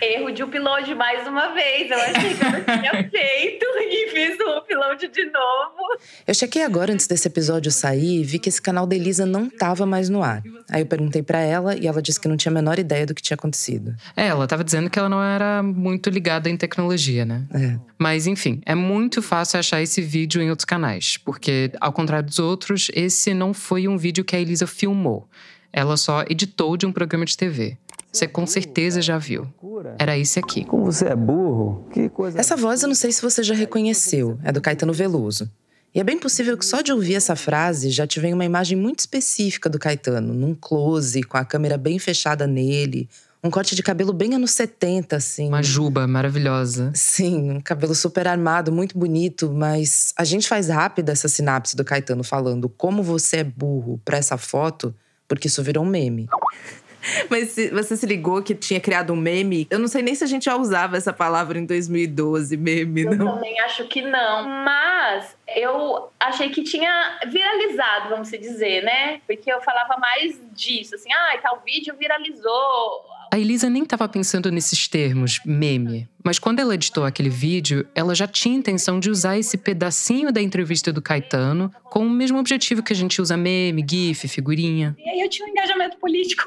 [0.00, 1.90] Erro de upload mais uma vez.
[1.90, 5.98] Eu achei que eu não tinha feito e fiz o upload de novo.
[6.26, 9.48] Eu chequei agora antes desse episódio sair e vi que esse canal da Elisa não
[9.48, 10.42] tava mais no ar.
[10.70, 13.14] Aí eu perguntei para ela e ela disse que não tinha a menor ideia do
[13.14, 13.94] que tinha acontecido.
[14.16, 17.44] É, ela tava dizendo que ela não era muito ligada em tecnologia, né?
[17.52, 17.78] É.
[17.98, 22.38] Mas enfim, é muito fácil achar esse vídeo em outros canais, porque ao contrário dos
[22.38, 25.28] outros, esse não foi um vídeo que a Elisa filmou.
[25.76, 27.76] Ela só editou de um programa de TV.
[28.12, 29.52] Você com certeza já viu.
[29.98, 30.64] Era esse aqui.
[30.64, 31.84] Como você é burro?
[31.92, 32.38] Que coisa.
[32.38, 35.50] Essa voz eu não sei se você já reconheceu, é do Caetano Veloso.
[35.92, 38.78] E é bem possível que só de ouvir essa frase já te venha uma imagem
[38.78, 43.08] muito específica do Caetano, num close, com a câmera bem fechada nele,
[43.42, 45.48] um corte de cabelo bem anos 70, assim.
[45.48, 46.92] Uma juba maravilhosa.
[46.94, 51.84] Sim, um cabelo super armado, muito bonito, mas a gente faz rápida essa sinapse do
[51.84, 54.94] Caetano falando como você é burro pra essa foto,
[55.28, 56.28] porque isso virou um meme.
[57.28, 59.66] Mas se- você se ligou que tinha criado um meme?
[59.70, 63.14] Eu não sei nem se a gente já usava essa palavra em 2012, meme, Eu
[63.14, 63.34] não.
[63.34, 64.48] também acho que não.
[64.48, 69.20] Mas eu achei que tinha viralizado, vamos se dizer, né?
[69.26, 73.04] Porque eu falava mais disso, assim, ah, tal vídeo viralizou.
[73.34, 76.08] A Elisa nem estava pensando nesses termos, meme.
[76.24, 80.40] Mas quando ela editou aquele vídeo, ela já tinha intenção de usar esse pedacinho da
[80.40, 84.94] entrevista do Caetano com o mesmo objetivo que a gente usa meme, GIF, figurinha.
[84.96, 86.44] E aí eu tinha um engajamento político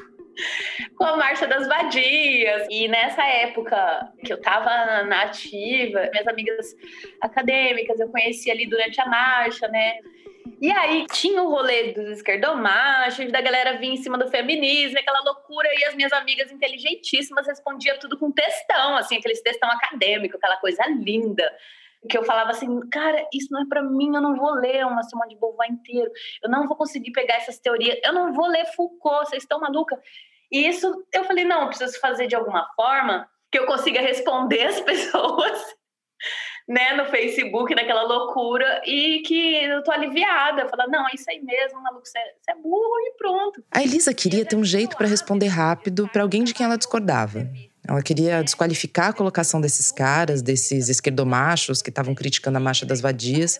[0.96, 2.66] com a Marcha das Vadias.
[2.70, 6.74] E nessa época que eu tava na ativa, minhas amigas
[7.20, 9.96] acadêmicas eu conheci ali durante a marcha, né?
[10.60, 15.20] E aí tinha o rolê dos esquerdomachos, da galera vir em cima do feminismo, aquela
[15.20, 20.56] loucura, e as minhas amigas inteligentíssimas respondiam tudo com textão, assim, aqueles textão acadêmico, aquela
[20.56, 21.44] coisa linda.
[22.08, 25.02] Que eu falava assim, cara, isso não é pra mim, eu não vou ler uma
[25.02, 26.10] Simone de Beauvoir inteiro,
[26.42, 30.00] eu não vou conseguir pegar essas teorias, eu não vou ler Foucault, vocês estão maluca?
[30.50, 34.66] E isso eu falei, não, eu preciso fazer de alguma forma que eu consiga responder
[34.66, 35.76] as pessoas,
[36.68, 40.68] né, no Facebook, naquela loucura, e que eu tô aliviada.
[40.68, 43.64] Falar, não, é isso aí mesmo, maluco, é, você é burro e pronto.
[43.70, 47.48] A Elisa queria ter um jeito para responder rápido para alguém de quem ela discordava.
[47.88, 53.00] Ela queria desqualificar a colocação desses caras, desses esquerdomachos que estavam criticando a marcha das
[53.00, 53.58] vadias,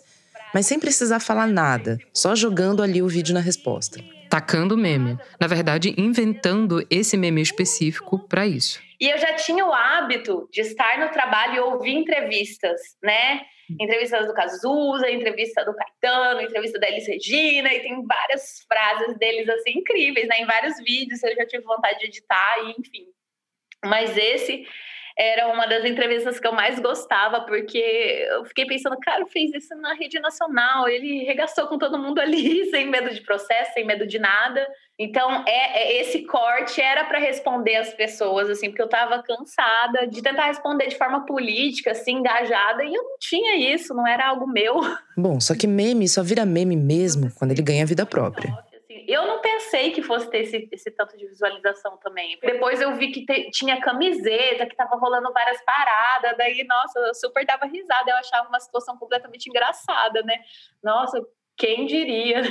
[0.53, 3.99] mas sem precisar falar nada, só jogando ali o vídeo na resposta.
[4.29, 5.19] Tacando meme.
[5.41, 8.81] Na verdade, inventando esse meme específico para isso.
[9.01, 13.43] E eu já tinha o hábito de estar no trabalho e ouvir entrevistas, né?
[13.79, 19.49] Entrevistas do Cazuza, entrevista do Caetano, entrevista da Elis Regina, e tem várias frases deles
[19.49, 20.41] assim incríveis, né?
[20.41, 23.07] Em vários vídeos eu já tive vontade de editar, e enfim.
[23.85, 24.67] Mas esse
[25.19, 27.79] era uma das entrevistas que eu mais gostava, porque
[28.31, 32.67] eu fiquei pensando, cara, fez isso na rede nacional, ele regaçou com todo mundo ali,
[32.71, 34.65] sem medo de processo, sem medo de nada.
[34.97, 40.07] Então, é, é- esse corte era para responder as pessoas, assim, porque eu estava cansada
[40.07, 44.29] de tentar responder de forma política, assim, engajada, e eu não tinha isso, não era
[44.29, 44.81] algo meu.
[45.17, 48.53] Bom, só que meme só vira meme mesmo quando ele ganha vida própria.
[49.09, 52.39] Eu não pensei que fosse ter esse, esse tanto de visualização também.
[52.43, 57.15] Depois eu vi que te- tinha camiseta, que tava rolando várias paradas, daí, nossa, eu
[57.15, 60.35] super dava risada, eu achava uma situação completamente engraçada, né?
[60.85, 61.23] Nossa,
[61.57, 62.43] quem diria?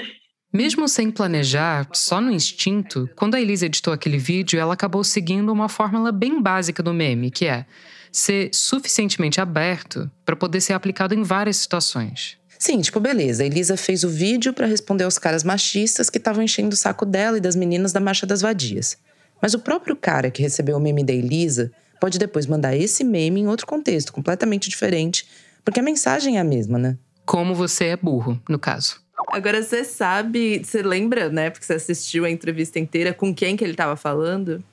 [0.52, 5.54] Mesmo sem planejar, só no instinto, quando a Elisa editou aquele vídeo, ela acabou seguindo
[5.54, 7.68] uma fórmula bem básica do meme, que é
[8.12, 12.40] ser suficientemente aberto para poder ser aplicado em várias situações.
[12.60, 13.44] Sim, tipo, beleza.
[13.44, 17.06] A Elisa fez o vídeo para responder aos caras machistas que estavam enchendo o saco
[17.06, 18.98] dela e das meninas da Marcha das Vadias.
[19.42, 23.42] Mas o próprio cara que recebeu o meme da Elisa pode depois mandar esse meme
[23.42, 25.28] em outro contexto, completamente diferente,
[25.64, 26.98] porque a mensagem é a mesma, né?
[27.26, 29.02] Como você é burro, no caso.
[29.30, 31.50] Agora você sabe, você lembra, né?
[31.50, 34.64] Porque você assistiu a entrevista inteira, com quem que ele tava falando?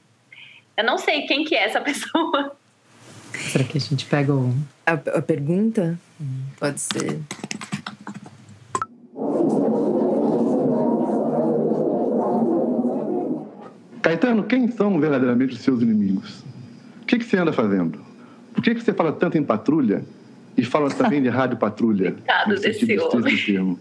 [0.76, 2.56] Eu não sei quem que é essa pessoa.
[3.50, 4.54] Será que a gente pega o.
[4.86, 5.98] A, a pergunta?
[6.58, 7.20] Pode ser.
[14.02, 16.44] Caetano, quem são verdadeiramente os seus inimigos?
[17.02, 17.98] O que, que você anda fazendo?
[18.52, 20.04] Por que, que você fala tanto em patrulha
[20.56, 22.12] e fala também de rádio patrulha?
[22.12, 23.36] Coitado desse homem.
[23.36, 23.78] termo?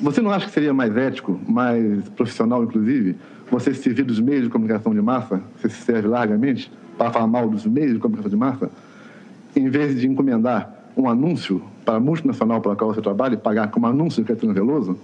[0.00, 3.16] Você não acha que seria mais ético, mais profissional, inclusive,
[3.50, 7.26] você se servir dos meios de comunicação de massa, você se serve largamente, para falar
[7.26, 8.70] mal dos meios de comunicação de massa,
[9.56, 13.70] em vez de encomendar um anúncio para a multinacional pela qual você trabalha e pagar
[13.70, 15.00] como anúncio de Caetano Veloso?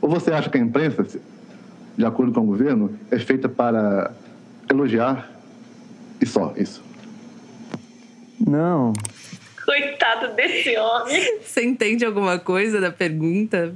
[0.00, 1.06] Ou você acha que a imprensa,
[1.96, 4.12] de acordo com o governo, é feita para
[4.68, 5.30] elogiar
[6.20, 6.82] e só isso?
[8.44, 8.92] Não.
[9.64, 11.38] Coitado desse homem.
[11.40, 13.72] Você entende alguma coisa da pergunta?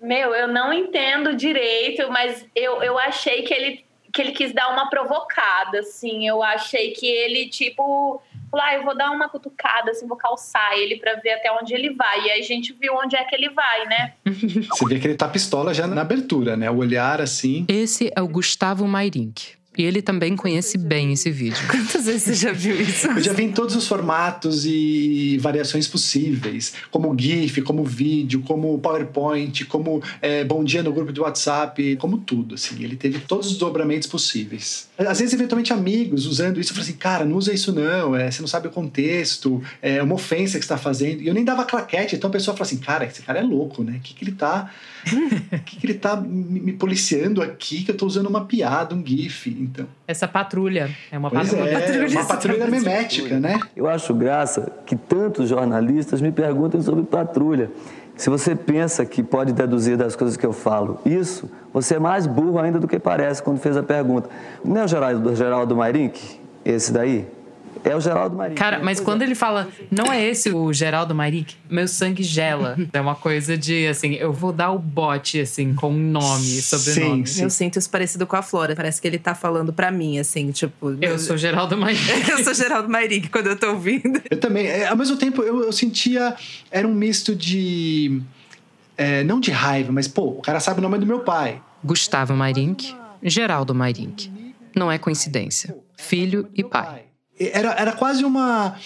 [0.00, 4.68] Meu, eu não entendo direito, mas eu, eu achei que ele que ele quis dar
[4.68, 6.28] uma provocada, assim.
[6.28, 10.76] Eu achei que ele, tipo, falou, ah, eu vou dar uma cutucada, assim, vou calçar
[10.76, 12.26] ele para ver até onde ele vai.
[12.26, 14.12] E aí a gente viu onde é que ele vai, né?
[14.26, 16.70] Você vê que ele tá pistola já na abertura, né?
[16.70, 17.64] O olhar assim.
[17.66, 19.61] Esse é o Gustavo Mairink.
[19.76, 21.56] E ele também conhece bem esse vídeo.
[21.70, 23.06] Quantas vezes você já viu isso?
[23.06, 28.78] Eu já vi em todos os formatos e variações possíveis, como GIF, como vídeo, como
[28.78, 32.84] PowerPoint, como é, bom dia no grupo de WhatsApp, como tudo, assim.
[32.84, 34.88] Ele teve todos os dobramentos possíveis.
[34.98, 38.30] Às vezes, eventualmente, amigos usando isso, eu falei assim, cara, não usa isso não, é,
[38.30, 41.22] você não sabe o contexto, é uma ofensa que você está fazendo.
[41.22, 43.82] E eu nem dava claquete, então a pessoa fala assim, cara, esse cara é louco,
[43.82, 43.96] né?
[43.96, 44.70] O que, que ele tá...
[45.06, 48.94] O que, que ele tá me, me policiando aqui que eu tô usando uma piada,
[48.94, 49.86] um GIF, então...
[50.06, 50.90] Essa patrulha.
[51.10, 51.70] É uma Pois patrulha.
[51.70, 53.58] é, patrulha uma patrulha memética, né?
[53.76, 57.70] Eu acho graça que tantos jornalistas me perguntem sobre patrulha.
[58.16, 62.26] Se você pensa que pode deduzir das coisas que eu falo isso, você é mais
[62.26, 64.28] burro ainda do que parece quando fez a pergunta.
[64.64, 66.20] Não é o Geraldo, Geraldo Mairink?
[66.64, 67.26] Esse daí?
[67.84, 68.58] É o Geraldo Mairink.
[68.58, 72.76] Cara, mas quando ele fala, não é esse o Geraldo Mairink, meu sangue gela.
[72.92, 77.24] É uma coisa de, assim, eu vou dar o bote, assim, com nome, sobrenome.
[77.38, 78.76] Eu sinto isso parecido com a Flora.
[78.76, 80.96] Parece que ele tá falando pra mim, assim, tipo.
[81.00, 82.04] Eu sou Geraldo Mairink.
[82.30, 84.22] eu sou Geraldo Mairink quando eu tô ouvindo.
[84.30, 84.66] Eu também.
[84.66, 86.36] É, ao mesmo tempo, eu, eu sentia.
[86.70, 88.22] Era um misto de.
[88.96, 91.60] é, não de raiva, mas, pô, o cara sabe o nome do meu pai.
[91.82, 94.30] Gustavo Mairink, Geraldo Mairink.
[94.74, 95.76] Não é coincidência.
[95.96, 97.11] Filho e pai.
[97.38, 98.76] Era, era quase uma.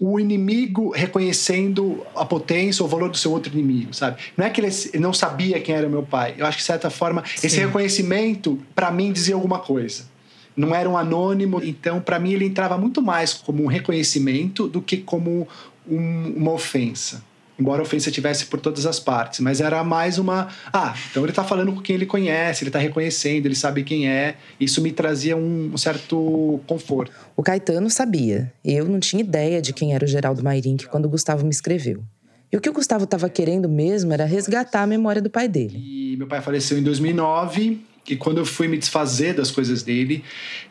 [0.00, 4.20] O inimigo reconhecendo a potência ou o valor do seu outro inimigo, sabe?
[4.36, 6.34] Não é que ele não sabia quem era meu pai.
[6.36, 7.60] Eu acho que, de certa forma, esse Sim.
[7.60, 10.06] reconhecimento, para mim, dizia alguma coisa.
[10.56, 14.82] Não era um anônimo, então, para mim, ele entrava muito mais como um reconhecimento do
[14.82, 15.46] que como
[15.88, 17.22] um- uma ofensa.
[17.58, 20.48] Embora a ofensa tivesse por todas as partes, mas era mais uma.
[20.72, 24.08] Ah, então ele tá falando com quem ele conhece, ele tá reconhecendo, ele sabe quem
[24.08, 24.36] é.
[24.58, 27.12] Isso me trazia um, um certo conforto.
[27.36, 28.52] O Caetano sabia.
[28.64, 32.02] Eu não tinha ideia de quem era o Geraldo Mairink quando o Gustavo me escreveu.
[32.52, 35.76] E o que o Gustavo estava querendo mesmo era resgatar a memória do pai dele.
[35.76, 37.80] E meu pai faleceu em 2009.
[38.08, 40.22] E quando eu fui me desfazer das coisas dele,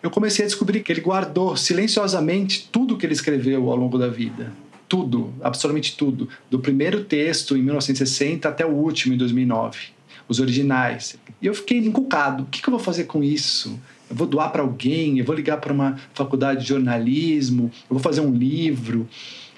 [0.02, 4.08] eu comecei a descobrir que ele guardou silenciosamente tudo que ele escreveu ao longo da
[4.08, 4.52] vida.
[4.94, 6.30] Tudo, absolutamente tudo.
[6.52, 9.88] Do primeiro texto, em 1960, até o último, em 2009.
[10.30, 11.16] Os originais.
[11.42, 12.44] E eu fiquei encucado.
[12.44, 13.80] O que que eu vou fazer com isso?
[14.08, 15.18] Eu vou doar para alguém?
[15.18, 17.72] Eu vou ligar para uma faculdade de jornalismo?
[17.90, 19.10] Eu vou fazer um livro?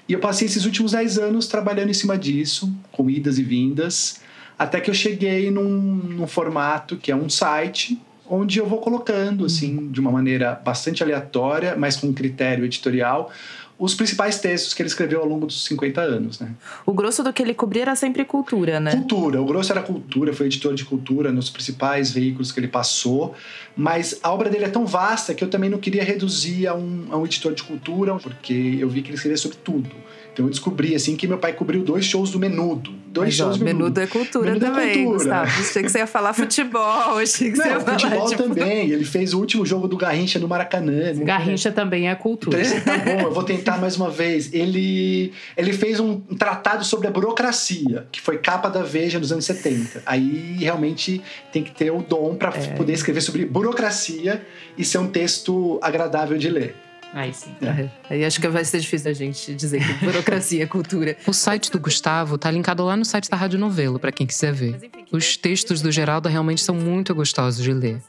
[0.08, 4.22] E eu passei esses últimos 10 anos trabalhando em cima disso, com idas e vindas,
[4.58, 9.44] até que eu cheguei num, num formato que é um site, onde eu vou colocando,
[9.46, 13.32] assim, de uma maneira bastante aleatória, mas com critério editorial,
[13.78, 16.52] os principais textos que ele escreveu ao longo dos 50 anos, né?
[16.86, 18.92] O grosso do que ele cobria era sempre cultura, né?
[18.92, 23.36] Cultura, o grosso era cultura, foi editor de cultura nos principais veículos que ele passou,
[23.76, 27.08] mas a obra dele é tão vasta que eu também não queria reduzir a um,
[27.12, 29.90] a um editor de cultura, porque eu vi que ele escrevia sobre tudo.
[30.32, 32.94] Então eu descobri assim que meu pai cobriu dois shows do Menudo.
[33.16, 35.18] Dois Mas, ó, shows do menudo é cultura Menudo é também, cultura.
[35.18, 35.62] Gustavo.
[35.62, 36.82] Achei que você ia falar futebol,
[37.18, 38.00] achei que você ia Não, falar.
[38.00, 38.90] futebol tipo, também.
[38.90, 41.14] Ele fez o último jogo do Garrincha no Maracanã.
[41.24, 42.62] Garrincha também é cultura.
[42.62, 44.54] Então, tá bom, eu vou tentar mais uma vez.
[44.54, 49.46] Ele, ele fez um tratado sobre a burocracia, que foi capa da Veja nos anos
[49.46, 50.04] 70.
[50.06, 52.68] Aí realmente tem que ter o dom para É.
[52.76, 54.46] poder escrever sobre burocracia
[54.78, 56.76] e ser um texto agradável de ler.
[57.14, 57.56] Aí sim.
[57.62, 57.90] É.
[58.10, 61.16] Aí acho que vai ser difícil da gente dizer que burocracia é cultura.
[61.26, 64.54] O site do Gustavo tá linkado lá no site da Rádio Novelo, para quem quiser
[64.54, 64.78] ver.
[65.12, 68.00] Os textos do Geraldo realmente são muito gostosos de ler.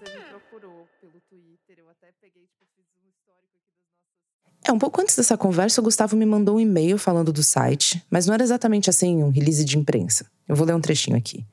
[4.69, 8.05] É, um pouco antes dessa conversa, o Gustavo me mandou um e-mail falando do site,
[8.11, 10.27] mas não era exatamente assim um release de imprensa.
[10.49, 11.47] Eu vou ler um trechinho aqui.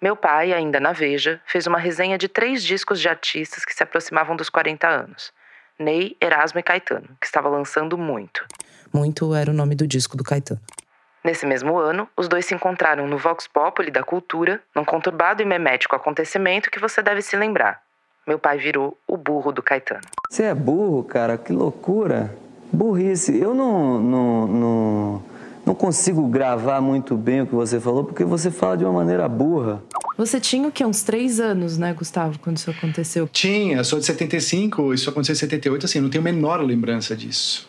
[0.00, 3.84] Meu pai, ainda na Veja, fez uma resenha de três discos de artistas que se
[3.84, 5.32] aproximavam dos 40 anos.
[5.78, 8.44] Ney, Erasmo e Caetano, que estava lançando muito.
[8.92, 10.60] Muito era o nome do disco do Caetano.
[11.22, 15.44] Nesse mesmo ano, os dois se encontraram no Vox Populi da Cultura, num conturbado e
[15.44, 17.80] memético acontecimento que você deve se lembrar.
[18.26, 20.02] Meu pai virou o burro do Caetano.
[20.30, 22.32] Você é burro, cara, que loucura.
[22.72, 23.36] Burrice.
[23.36, 25.22] Eu não, não, não,
[25.66, 29.28] não consigo gravar muito bem o que você falou, porque você fala de uma maneira
[29.28, 29.82] burra.
[30.16, 30.84] Você tinha o quê?
[30.84, 33.26] Uns três anos, né, Gustavo, quando isso aconteceu?
[33.26, 37.16] Tinha, sou de 75, isso aconteceu em 78, assim, eu não tenho a menor lembrança
[37.16, 37.68] disso.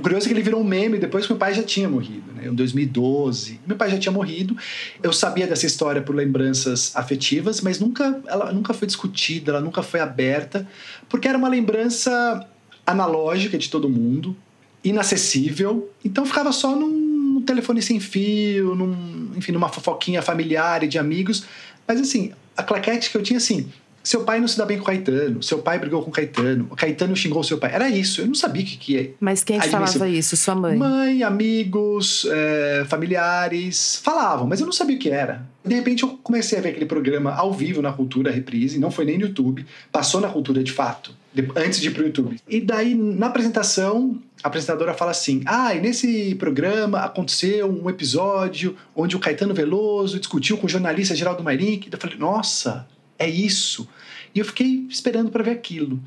[0.00, 2.32] O curioso é que ele virou um meme depois que meu pai já tinha morrido,
[2.32, 2.46] né?
[2.46, 3.60] Em 2012.
[3.66, 4.56] Meu pai já tinha morrido.
[5.02, 9.82] Eu sabia dessa história por lembranças afetivas, mas nunca, ela nunca foi discutida, ela nunca
[9.82, 10.66] foi aberta,
[11.06, 12.48] porque era uma lembrança
[12.86, 14.34] analógica de todo mundo,
[14.82, 15.90] inacessível.
[16.02, 21.44] Então ficava só num, telefone sem fio, num, enfim, numa fofoquinha familiar e de amigos.
[21.86, 23.68] Mas assim, a claquete que eu tinha assim,
[24.10, 26.66] seu pai não se dá bem com o Caetano, seu pai brigou com o Caetano,
[26.68, 27.72] o Caetano xingou seu pai.
[27.72, 29.10] Era isso, eu não sabia o que, que é.
[29.20, 30.36] Mas quem te falava isso?
[30.36, 30.76] Sua mãe?
[30.76, 35.48] Mãe, amigos, é, familiares, falavam, mas eu não sabia o que era.
[35.64, 39.04] De repente eu comecei a ver aquele programa ao vivo na Cultura Reprise, não foi
[39.04, 41.14] nem no YouTube, passou na Cultura de fato,
[41.54, 42.36] antes de ir pro YouTube.
[42.48, 48.74] E daí, na apresentação, a apresentadora fala assim: Ah, e nesse programa aconteceu um episódio
[48.92, 51.88] onde o Caetano Veloso discutiu com o jornalista Geraldo Mairink.
[51.92, 52.88] Eu falei: Nossa,
[53.20, 53.86] é isso.
[54.34, 56.00] E eu fiquei esperando para ver aquilo.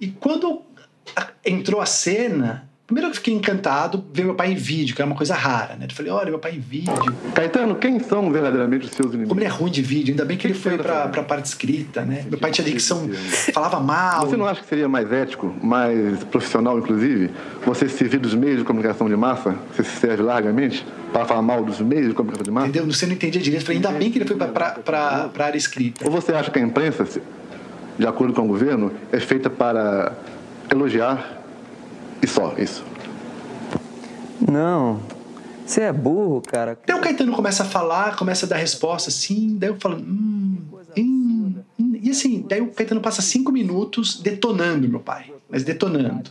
[0.00, 0.62] E quando
[1.44, 5.16] entrou a cena, Primeiro eu fiquei encantado ver meu pai em vídeo, que era uma
[5.16, 5.86] coisa rara, né?
[5.88, 6.92] Eu falei, olha, meu pai em vídeo.
[7.32, 9.28] Caetano, quem são verdadeiramente os seus inimigos?
[9.28, 11.44] Como ele é ruim de vídeo, ainda bem que, que ele foi pra, pra parte
[11.44, 12.26] escrita, né?
[12.28, 13.08] Meu pai tinha dicção,
[13.54, 14.26] falava mal.
[14.26, 17.30] Você não acha que seria mais ético, mais profissional, inclusive,
[17.64, 21.64] você servir dos meios de comunicação de massa, você se serve largamente, para falar mal
[21.64, 22.66] dos meios de comunicação de massa?
[22.66, 22.92] Entendeu?
[22.92, 23.62] Você não entendia direito.
[23.62, 26.04] Eu falei, ainda bem que ele foi pra, pra, pra, pra área escrita.
[26.04, 27.06] Ou você acha que a imprensa,
[28.00, 30.16] de acordo com o governo, é feita para
[30.72, 31.42] elogiar
[32.22, 32.82] e só isso?
[34.40, 35.00] Não.
[35.66, 36.78] Você é burro, cara.
[36.86, 40.56] Daí o Caetano começa a falar, começa a dar resposta assim, daí eu falo, hum,
[40.96, 41.92] hum, hum.
[42.02, 46.30] E assim, daí o Caetano passa cinco minutos detonando meu pai, mas detonando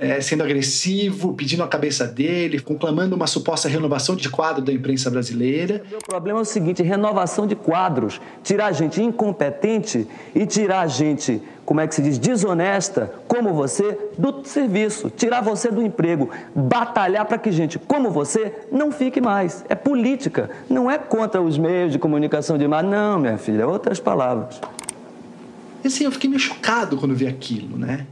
[0.00, 5.10] é, sendo agressivo, pedindo a cabeça dele, conclamando uma suposta renovação de quadro da imprensa
[5.10, 5.82] brasileira.
[5.92, 8.18] O problema é o seguinte: renovação de quadros.
[8.42, 14.42] Tirar gente incompetente e tirar gente, como é que se diz, desonesta, como você, do
[14.44, 15.10] serviço.
[15.10, 16.30] Tirar você do emprego.
[16.54, 19.62] Batalhar para que gente como você não fique mais.
[19.68, 20.48] É política.
[20.70, 22.88] Não é contra os meios de comunicação de massa.
[22.88, 24.58] Não, minha filha, outras palavras.
[25.84, 28.06] E assim, eu fiquei meio chocado quando vi aquilo, né?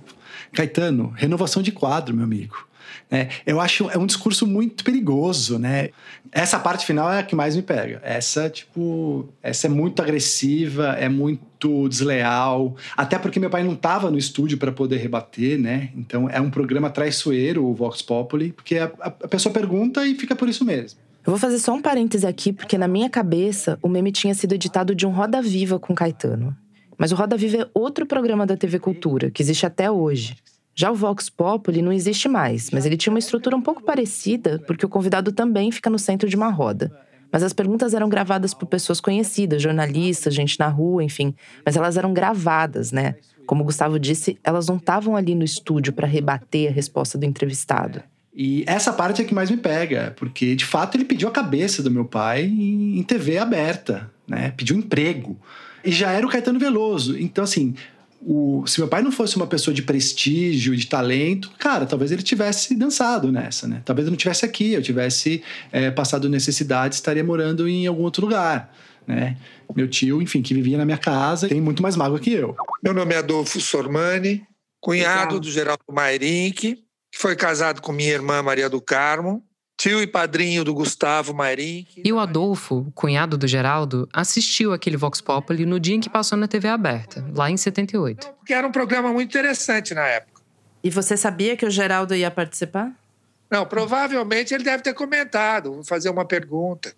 [0.53, 2.68] Caetano, renovação de quadro, meu amigo.
[3.11, 5.90] É, eu acho é um discurso muito perigoso, né?
[6.30, 8.01] Essa parte final é a que mais me pega.
[8.05, 12.76] Essa, tipo, essa é muito agressiva, é muito desleal.
[12.96, 15.90] Até porque meu pai não estava no estúdio para poder rebater, né?
[15.96, 20.36] Então é um programa traiçoeiro, o Vox Populi, porque a, a pessoa pergunta e fica
[20.36, 21.01] por isso mesmo.
[21.26, 24.55] Eu vou fazer só um parêntese aqui, porque na minha cabeça o meme tinha sido
[24.55, 26.57] editado de um Roda Viva com Caetano.
[26.99, 30.36] Mas o Roda Viva é outro programa da TV Cultura, que existe até hoje.
[30.74, 34.62] Já o Vox Populi não existe mais, mas ele tinha uma estrutura um pouco parecida,
[34.66, 36.92] porque o convidado também fica no centro de uma roda.
[37.30, 41.34] Mas as perguntas eram gravadas por pessoas conhecidas, jornalistas, gente na rua, enfim.
[41.64, 43.16] Mas elas eram gravadas, né?
[43.46, 47.24] Como o Gustavo disse, elas não estavam ali no estúdio para rebater a resposta do
[47.24, 48.03] entrevistado.
[48.34, 51.82] E essa parte é que mais me pega, porque de fato ele pediu a cabeça
[51.82, 54.53] do meu pai em TV aberta, né?
[54.57, 55.36] Pediu emprego.
[55.85, 57.18] E já era o Caetano Veloso.
[57.18, 57.74] Então, assim,
[58.20, 62.22] o, se meu pai não fosse uma pessoa de prestígio, de talento, cara, talvez ele
[62.22, 63.83] tivesse dançado nessa, né?
[63.85, 68.24] Talvez eu não tivesse aqui, eu tivesse é, passado necessidade, estaria morando em algum outro
[68.24, 68.74] lugar,
[69.07, 69.37] né?
[69.74, 72.57] Meu tio, enfim, que vivia na minha casa, tem muito mais mágoa que eu.
[72.83, 74.43] Meu nome é Adolfo Sormani,
[74.81, 76.76] cunhado do Geraldo Mairink,
[77.12, 79.45] que foi casado com minha irmã Maria do Carmo
[79.79, 81.87] tio e padrinho do Gustavo Mairim.
[82.05, 86.37] E o Adolfo, cunhado do Geraldo, assistiu aquele Vox Populi no dia em que passou
[86.37, 88.26] na TV aberta, lá em 78.
[88.39, 90.43] Porque era um programa muito interessante na época.
[90.83, 92.93] E você sabia que o Geraldo ia participar?
[93.49, 96.93] Não, provavelmente ele deve ter comentado, vou fazer uma pergunta,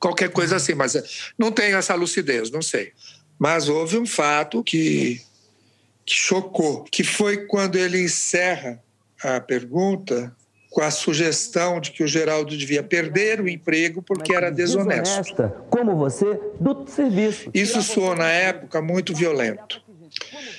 [0.00, 1.04] qualquer coisa assim, mas eh,
[1.36, 2.92] não tenho essa lucidez, não sei.
[3.38, 5.20] Mas houve um fato que,
[6.06, 8.82] que chocou, que foi quando ele encerra
[9.22, 10.34] a pergunta
[10.72, 15.20] com a sugestão de que o Geraldo devia perder o emprego porque era desonesto.
[15.22, 17.50] Desonesta, como você, do serviço.
[17.52, 19.82] Isso soou, na época, muito violento.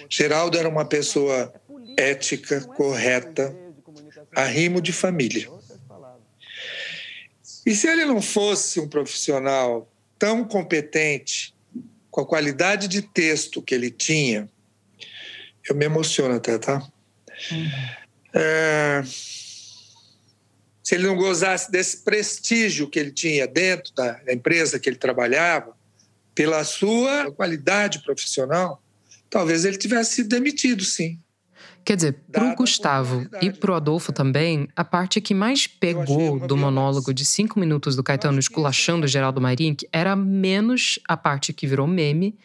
[0.08, 1.52] Geraldo era uma pessoa
[1.98, 3.56] ética, correta,
[4.36, 5.50] arrimo de família.
[7.66, 9.90] E se ele não fosse um profissional
[10.20, 11.56] tão competente,
[12.12, 14.48] com a qualidade de texto que ele tinha,
[15.68, 16.88] eu me emociono até, tá?
[17.52, 17.72] Uhum.
[18.36, 19.04] É
[20.84, 25.74] se ele não gozasse desse prestígio que ele tinha dentro da empresa que ele trabalhava,
[26.36, 28.84] pela sua qualidade profissional,
[29.30, 31.18] talvez ele tivesse sido demitido, sim.
[31.86, 36.40] Quer dizer, para o Gustavo e para o Adolfo também, a parte que mais pegou
[36.40, 41.52] do monólogo de cinco minutos do Caetano esculachando o Geraldo Mairink era menos a parte
[41.54, 42.38] que virou meme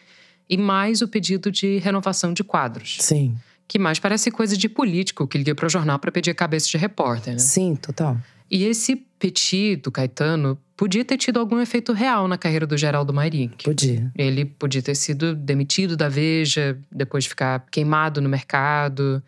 [0.49, 2.97] e mais o pedido de renovação de quadros.
[2.99, 3.35] Sim
[3.69, 6.75] que mais parece coisa de político que liga para o jornal para pedir cabeça de
[6.75, 7.39] repórter, né?
[7.39, 8.17] Sim, total.
[8.49, 13.13] E esse petit do Caetano podia ter tido algum efeito real na carreira do Geraldo
[13.13, 13.63] Mairink.
[13.63, 14.11] Podia.
[14.17, 19.21] Ele podia ter sido demitido da Veja, depois ficar queimado no mercado,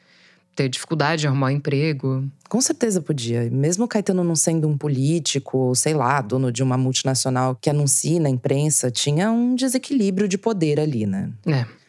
[0.55, 2.27] ter dificuldade de arrumar um emprego.
[2.49, 3.47] Com certeza podia.
[3.51, 7.69] Mesmo o Caetano não sendo um político, ou sei lá, dono de uma multinacional que
[7.69, 11.29] anuncia na imprensa, tinha um desequilíbrio de poder ali, né?
[11.45, 11.80] É.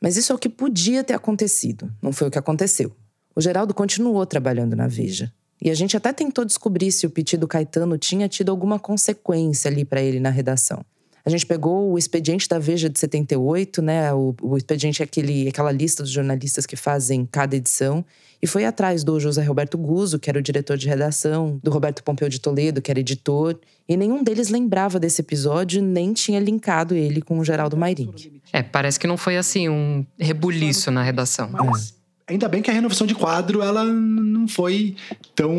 [0.00, 2.92] Mas isso é o que podia ter acontecido, não foi o que aconteceu.
[3.34, 5.32] O Geraldo continuou trabalhando na Veja.
[5.60, 9.84] E a gente até tentou descobrir se o pedido Caetano tinha tido alguma consequência ali
[9.84, 10.84] para ele na redação.
[11.28, 14.14] A gente pegou o expediente da Veja de 78, né?
[14.14, 18.02] O, o expediente é aquele, aquela lista dos jornalistas que fazem cada edição.
[18.40, 22.02] E foi atrás do José Roberto Guzzo, que era o diretor de redação, do Roberto
[22.02, 23.60] Pompeu de Toledo, que era editor.
[23.86, 28.40] E nenhum deles lembrava desse episódio, nem tinha linkado ele com o Geraldo Mairink.
[28.50, 31.50] É, parece que não foi assim um rebuliço na redação.
[31.52, 31.92] Mas
[32.26, 34.96] ainda bem que a renovação de quadro ela não foi
[35.34, 35.54] tão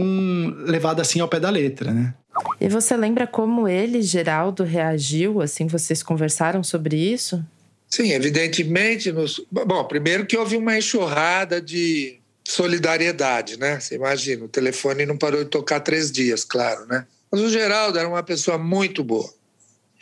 [0.65, 2.15] levada assim ao pé da letra, né?
[2.59, 5.41] E você lembra como ele, Geraldo, reagiu?
[5.41, 7.43] Assim, vocês conversaram sobre isso?
[7.89, 9.11] Sim, evidentemente.
[9.11, 9.41] Nos...
[9.51, 13.79] Bom, primeiro que houve uma enxurrada de solidariedade, né?
[13.79, 17.05] Você imagina, o telefone não parou de tocar três dias, claro, né?
[17.31, 19.31] Mas o Geraldo era uma pessoa muito boa.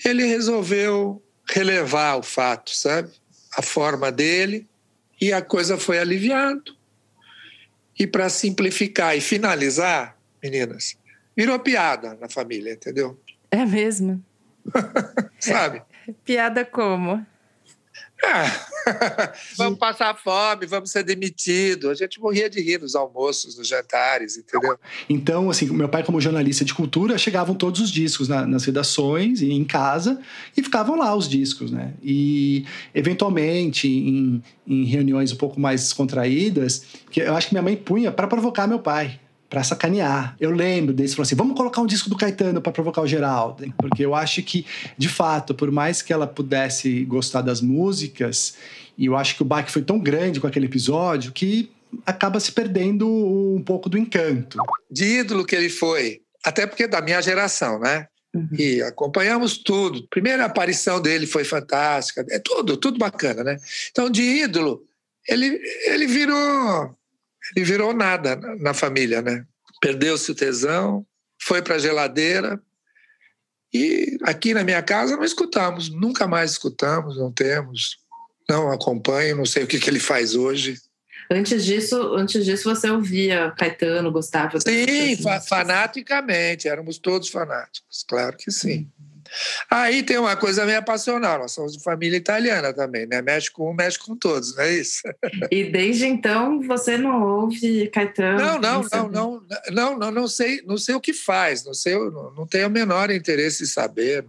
[0.03, 3.11] Ele resolveu relevar o fato, sabe?
[3.55, 4.67] A forma dele
[5.19, 6.75] e a coisa foi aliviando.
[7.99, 10.95] E para simplificar e finalizar, meninas,
[11.37, 13.21] virou piada na família, entendeu?
[13.51, 14.23] É mesmo.
[15.39, 15.83] Sabe?
[16.25, 17.25] Piada como?
[18.23, 21.91] Ah, vamos passar fome, vamos ser demitidos.
[21.91, 24.77] A gente morria de rir nos almoços, nos jantares, entendeu?
[25.07, 29.41] Então, assim, meu pai, como jornalista de cultura, chegavam todos os discos na, nas redações
[29.41, 30.19] e em casa
[30.55, 31.93] e ficavam lá os discos, né?
[32.01, 37.75] E, eventualmente, em, em reuniões um pouco mais descontraídas, que eu acho que minha mãe
[37.75, 39.19] punha para provocar meu pai
[39.49, 40.35] para sacanear.
[40.39, 43.63] Eu lembro desse, falou assim: vamos colocar um disco do Caetano para provocar o Geraldo.
[43.77, 44.65] Porque eu acho que,
[44.97, 48.55] de fato, por mais que ela pudesse gostar das músicas,
[48.97, 51.69] e eu acho que o baque foi tão grande com aquele episódio que
[52.05, 54.57] acaba se perdendo um pouco do encanto.
[54.91, 58.07] De ídolo que ele foi, até porque é da minha geração, né?
[58.35, 58.49] Uhum.
[58.57, 59.99] E acompanhamos tudo.
[59.99, 63.57] A primeira aparição dele foi fantástica, é tudo, tudo bacana, né?
[63.89, 64.83] Então, de ídolo,
[65.27, 66.95] ele, ele virou
[67.55, 69.45] ele virou nada na família, né?
[69.81, 71.05] Perdeu-se o tesão,
[71.41, 72.59] foi para a geladeira
[73.73, 77.97] e aqui na minha casa não escutamos, nunca mais escutamos, não temos,
[78.49, 80.77] não acompanho, não sei o que, que ele faz hoje.
[81.29, 84.59] Antes disso, antes disso você ouvia Caetano, gostava?
[84.61, 88.89] Sim, fa fanaticamente, éramos todos fanáticos, claro que sim.
[89.69, 93.21] Aí tem uma coisa meio passional, nós somos de família italiana também, né?
[93.21, 95.01] Mexe com um, mexe com todos, não é isso?
[95.51, 98.39] E desde então você não ouve Caetano?
[98.39, 101.95] Não, não, não, não, não, não, não, sei, não sei o que faz, não sei,
[101.95, 104.25] não, não tenho o menor interesse em saber.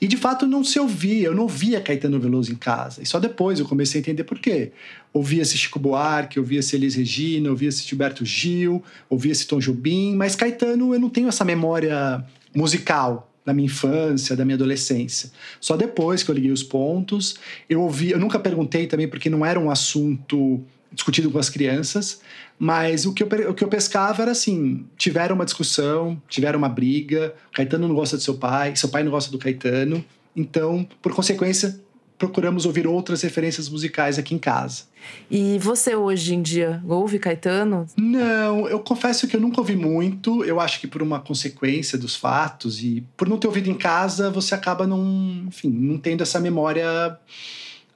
[0.00, 3.02] E de fato não se ouvia, eu não ouvia Caetano Veloso em casa.
[3.02, 4.72] E só depois eu comecei a entender por quê.
[5.12, 11.00] Ouvia-se Chico Buarque, ouvia-se Elis Regina, ouvia-se Gilberto Gil, ouvia-se Tom Jobim, mas Caetano eu
[11.00, 15.30] não tenho essa memória musical da minha infância, da minha adolescência.
[15.58, 17.36] Só depois que eu liguei os pontos,
[17.68, 20.60] eu ouvi, eu nunca perguntei também porque não era um assunto
[20.92, 22.20] discutido com as crianças,
[22.58, 26.68] mas o que, eu, o que eu pescava era assim: tiveram uma discussão, tiveram uma
[26.68, 30.04] briga, Caetano não gosta do seu pai, seu pai não gosta do Caetano,
[30.36, 31.80] então, por consequência,
[32.18, 34.84] procuramos ouvir outras referências musicais aqui em casa.
[35.30, 37.86] E você hoje em dia ouve Caetano?
[37.96, 40.44] Não, eu confesso que eu nunca ouvi muito.
[40.44, 44.30] Eu acho que por uma consequência dos fatos e por não ter ouvido em casa,
[44.30, 47.16] você acaba não, enfim, não tendo essa memória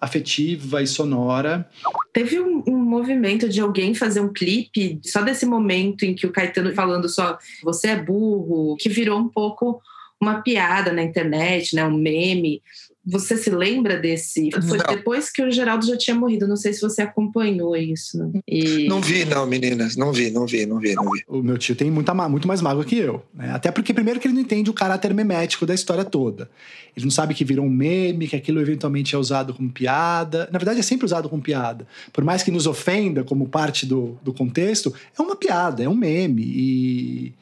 [0.00, 1.68] afetiva e sonora.
[2.12, 6.32] Teve um, um, movimento de alguém fazer um clipe só desse momento em que o
[6.32, 9.80] Caetano falando só você é burro, que virou um pouco
[10.20, 12.62] uma piada na internet, né, um meme.
[13.04, 14.50] Você se lembra desse?
[14.68, 14.86] Foi não.
[14.86, 16.46] depois que o Geraldo já tinha morrido.
[16.46, 18.16] Não sei se você acompanhou isso.
[18.18, 18.40] Né?
[18.46, 18.86] E...
[18.86, 19.96] Não vi, não, meninas.
[19.96, 21.24] Não vi, não vi, não vi, não vi.
[21.26, 23.20] O meu tio tem muita, muito mais mágoa que eu.
[23.34, 23.50] Né?
[23.50, 26.48] Até porque, primeiro, que ele não entende o caráter memético da história toda.
[26.96, 30.48] Ele não sabe que virou um meme, que aquilo eventualmente é usado como piada.
[30.52, 31.86] Na verdade, é sempre usado como piada.
[32.12, 35.96] Por mais que nos ofenda como parte do, do contexto, é uma piada, é um
[35.96, 36.42] meme.
[36.44, 37.32] E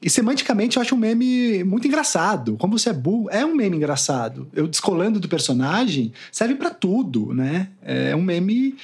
[0.00, 2.56] e semanticamente eu acho um meme muito engraçado.
[2.56, 4.48] Como você é burro, é um meme engraçado.
[4.54, 7.68] Eu descolando do personagem serve para tudo, né?
[7.82, 8.76] É um meme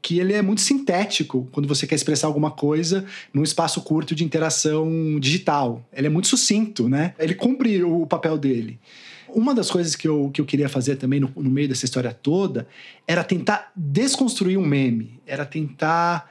[0.00, 4.24] que ele é muito sintético quando você quer expressar alguma coisa num espaço curto de
[4.24, 5.86] interação digital.
[5.92, 7.14] Ele é muito sucinto, né?
[7.18, 8.80] Ele cumpre o papel dele.
[9.28, 12.12] Uma das coisas que eu, que eu queria fazer também no, no meio dessa história
[12.12, 12.66] toda
[13.06, 16.30] era tentar desconstruir um meme, era tentar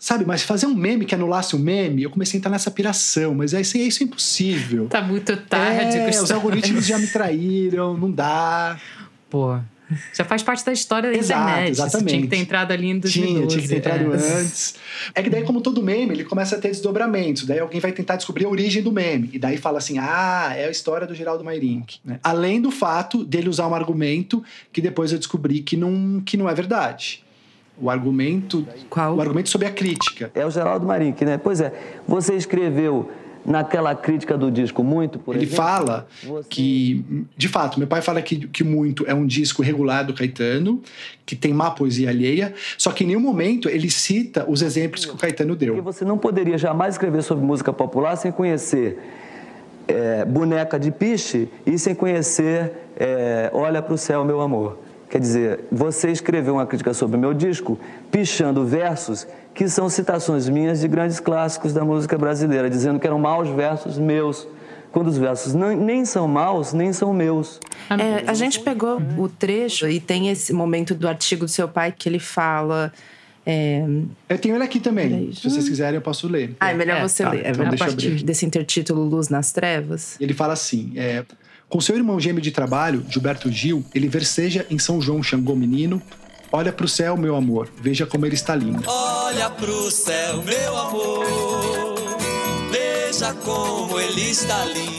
[0.00, 2.70] Sabe, mas fazer um meme que anulasse o um meme, eu comecei a entrar nessa
[2.70, 4.88] piração, mas é, isso, é, isso é impossível.
[4.88, 8.80] Tá muito tarde, é, Os algoritmos já me traíram, não dá.
[9.28, 9.58] Pô,
[10.14, 11.70] Já faz parte da história da Exato, internet.
[11.70, 12.08] Exatamente.
[12.08, 13.36] tinha que ter entrado ali em 2012.
[13.36, 14.40] Tinha, tinha que ter entrado é.
[14.40, 14.74] antes.
[15.14, 17.44] É que daí, como todo meme, ele começa a ter desdobramentos.
[17.44, 19.30] Daí alguém vai tentar descobrir a origem do meme.
[19.32, 21.98] E daí fala assim: ah, é a história do Geraldo Mairink.
[22.04, 22.18] né?
[22.22, 24.42] Além do fato dele usar um argumento
[24.72, 27.22] que depois eu descobri que não, que não é verdade.
[27.80, 28.66] O argumento.
[28.88, 29.16] Qual?
[29.16, 30.30] O argumento sobre a crítica.
[30.34, 31.38] É o Geraldo Marinck, né?
[31.38, 31.72] Pois é,
[32.06, 33.10] você escreveu
[33.44, 35.64] naquela crítica do disco Muito, por Ele exemplo?
[35.64, 36.06] fala
[36.48, 40.82] que, de fato, meu pai fala que, que Muito é um disco regular do Caetano,
[41.24, 45.12] que tem má poesia alheia, só que em nenhum momento ele cita os exemplos que
[45.12, 45.74] o Caetano deu.
[45.74, 48.98] Porque você não poderia jamais escrever sobre música popular sem conhecer
[49.88, 54.78] é, Boneca de Piche e sem conhecer é, Olha para o Céu, Meu Amor.
[55.10, 57.78] Quer dizer, você escreveu uma crítica sobre o meu disco,
[58.12, 63.18] pichando versos que são citações minhas de grandes clássicos da música brasileira, dizendo que eram
[63.18, 64.46] maus versos meus,
[64.92, 67.58] quando os versos não- nem são maus, nem são meus.
[67.90, 71.92] É, a gente pegou o trecho e tem esse momento do artigo do seu pai
[71.96, 72.92] que ele fala.
[73.44, 73.84] é,
[74.28, 75.32] Eu tenho ele aqui também.
[75.32, 76.54] Se vocês quiserem, eu posso ler.
[76.60, 77.46] Ah, é melhor você tá, ler.
[77.46, 80.16] É então a partir desse intertítulo Luz nas Trevas.
[80.20, 81.24] Ele fala assim: é,
[81.70, 86.02] com seu irmão gêmeo de trabalho, Gilberto Gil, ele verseja em São João Xangô Menino.
[86.50, 88.82] Olha pro céu, meu amor, veja como ele está lindo.
[88.86, 91.24] Olha pro céu, meu amor,
[92.72, 94.90] veja como ele está lindo.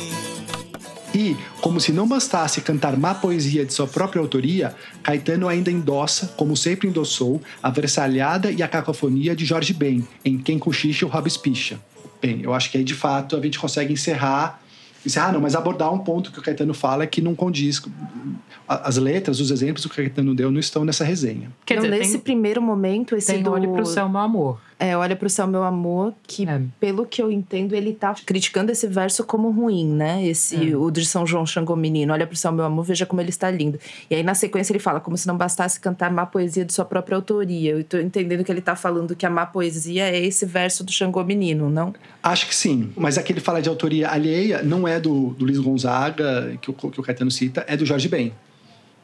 [1.14, 6.28] E, como se não bastasse cantar má poesia de sua própria autoria, Caetano ainda endossa,
[6.38, 11.10] como sempre endossou, a versalhada e a cacofonia de Jorge Ben, em Quem Cochicha o
[11.10, 11.78] Rabo Espicha.
[12.22, 14.61] Bem, eu acho que aí de fato a gente consegue encerrar.
[15.06, 17.82] Encerrar não, mas abordar um ponto que o Caetano fala que não condiz.
[18.68, 21.52] As letras, os exemplos que o Caetano deu não estão nessa resenha.
[21.66, 23.52] Quer Não, dizer, nesse tem- primeiro momento, esse tem do...
[23.52, 24.62] Olhe pro Céu, Meu Amor.
[24.82, 26.44] É, Olha pro Céu, Meu Amor, que
[26.80, 30.26] pelo que eu entendo, ele tá criticando esse verso como ruim, né?
[30.26, 30.76] Esse, É.
[30.76, 32.12] o de São João Xangô Menino.
[32.12, 33.80] Olha pro céu, meu amor, veja como ele está lindo.
[34.10, 36.84] E aí, na sequência, ele fala como se não bastasse cantar má poesia de sua
[36.84, 37.74] própria autoria.
[37.74, 40.92] Eu tô entendendo que ele tá falando que a má poesia é esse verso do
[40.92, 41.94] Xangô Menino, não?
[42.24, 46.58] Acho que sim, mas aquele fala de autoria alheia não é do, do Luiz Gonzaga,
[46.60, 48.34] que o, que o Caetano cita, é do Jorge Ben,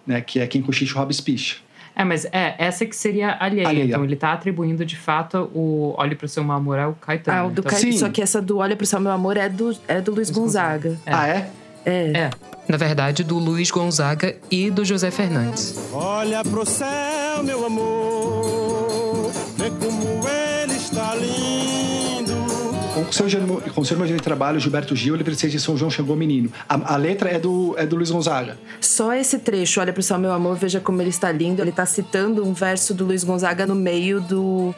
[0.08, 0.22] né?
[0.22, 1.67] que é Quem Cochicha o Espicha.
[1.98, 3.68] É, mas é, essa que seria alheia.
[3.68, 3.86] Alheia.
[3.86, 7.38] Então ele tá atribuindo de fato o Olhe pro Seu Meu Amor ao Caetano.
[7.40, 7.98] Ah, o do Então, Ca...
[7.98, 10.96] Só que essa do Olha pro céu, meu amor é do, é do Luiz Gonzaga.
[11.08, 11.50] Ah, é?
[11.84, 12.12] É.
[12.12, 12.30] É.
[12.68, 15.76] Na verdade, do Luiz Gonzaga e do José Fernandes.
[15.92, 21.47] Olha pro céu, meu amor, vê como ele está lindo.
[23.04, 25.60] Com o seu, germo- com o seu irmão de trabalho, Gilberto Gil, ele precisa de
[25.60, 26.52] São João chegou menino.
[26.68, 28.58] A, a letra é do, é do Luiz Gonzaga.
[28.82, 31.62] Só esse trecho, olha pro céu, meu amor, veja como ele está lindo.
[31.62, 34.74] Ele tá citando um verso do Luiz Gonzaga no meio do,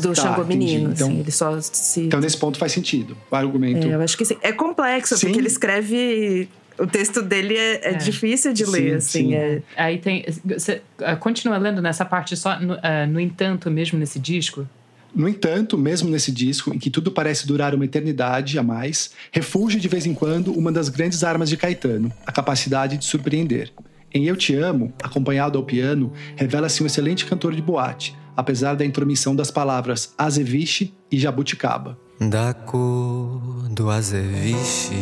[0.00, 0.44] do Tá, Xangô.
[0.44, 0.92] Menino.
[0.92, 2.00] Então- assim, ele só se.
[2.02, 3.16] Então, nesse ponto faz sentido.
[3.30, 3.86] O argumento.
[3.86, 4.36] É, eu acho que sim.
[4.42, 5.26] É complexo, Sim.
[5.26, 6.48] porque ele escreve.
[6.78, 9.34] O texto dele é, é difícil de ler, assim.
[9.34, 10.24] É, Aí tem.
[10.44, 10.82] Você
[11.20, 14.68] continua lendo nessa parte só, no, eh, no entanto, mesmo nesse disco?
[15.16, 19.80] No entanto, mesmo nesse disco, em que tudo parece durar uma eternidade a mais, refulge
[19.80, 23.72] de vez em quando uma das grandes armas de Caetano, a capacidade de surpreender.
[24.12, 28.84] Em Eu Te Amo, acompanhado ao piano, revela-se um excelente cantor de boate, apesar da
[28.84, 31.98] intromissão das palavras azeviche e jabuticaba.
[32.20, 34.94] Da cor do azeviche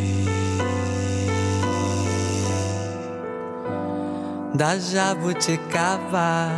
[4.55, 6.51] Da jabuticaba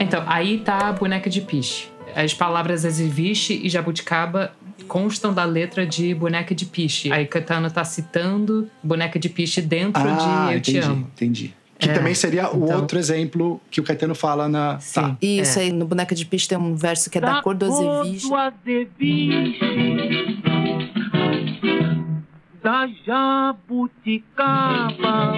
[0.00, 1.93] Então, aí tá a boneca de piche.
[2.14, 4.52] As palavras azeviche e jabuticaba
[4.88, 7.12] constam da letra de boneca de piche.
[7.12, 11.06] Aí Caetano tá citando boneca de piche dentro ah, de Eu Te entendi, Amo.
[11.14, 11.54] entendi.
[11.78, 14.78] Que É, também seria o então- outro exemplo que o Caetano fala na.
[14.94, 15.16] Tá.
[15.20, 18.28] Isso aí, no Boneca de Piche tem um verso que é da, cor do azeviche.
[22.62, 25.34] Da jabuticaba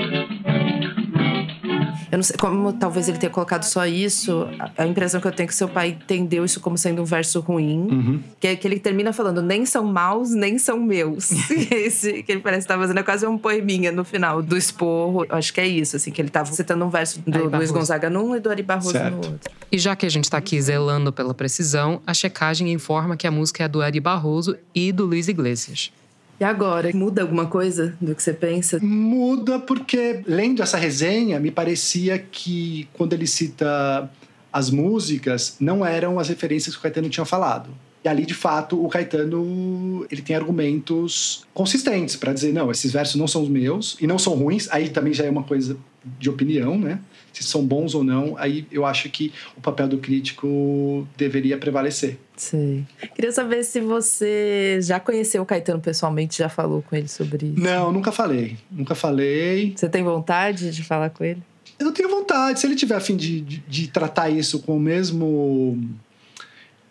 [2.10, 5.32] Eu não sei, como talvez ele tenha colocado só isso, a- a impressão que eu
[5.32, 7.88] tenho é que seu pai entendeu isso como sendo um verso ruim.
[7.90, 8.20] Uhum.
[8.40, 11.30] Que é que ele termina falando, nem são maus, nem são meus.
[11.70, 15.24] Esse que ele parece estar fazendo é quase um poeminha no final do esporro.
[15.28, 17.70] Eu acho que é isso, assim, que ele tava citando um verso do Luiz.
[17.70, 19.14] Gonzaga num e do Ari Barroso no Certo.
[19.16, 19.50] outro.
[19.70, 23.30] E já que a gente tá aqui zelando pela precisão, a checagem informa que a
[23.30, 25.90] música é do Ari Barroso e do Luiz Iglesias.
[26.38, 28.78] E agora, muda alguma coisa do que você pensa?
[28.80, 34.10] Muda porque, lendo essa resenha, me parecia que quando ele cita
[34.52, 37.70] as músicas, não eram as referências que o Caetano tinha falado.
[38.06, 43.16] E ali, de fato, o Caetano ele tem argumentos consistentes para dizer: não, esses versos
[43.16, 44.68] não são os meus e não são ruins.
[44.70, 45.76] Aí também já é uma coisa
[46.18, 47.00] de opinião, né?
[47.32, 52.16] Se são bons ou não, aí eu acho que o papel do crítico deveria prevalecer.
[52.36, 52.84] Sei.
[53.14, 57.60] Queria saber se você já conheceu o Caetano pessoalmente, já falou com ele sobre isso.
[57.60, 58.58] Não, nunca falei.
[58.70, 59.72] Nunca falei.
[59.74, 61.42] Você tem vontade de falar com ele?
[61.78, 62.60] Eu tenho vontade.
[62.60, 65.82] Se ele tiver a fim de, de, de tratar isso com o mesmo.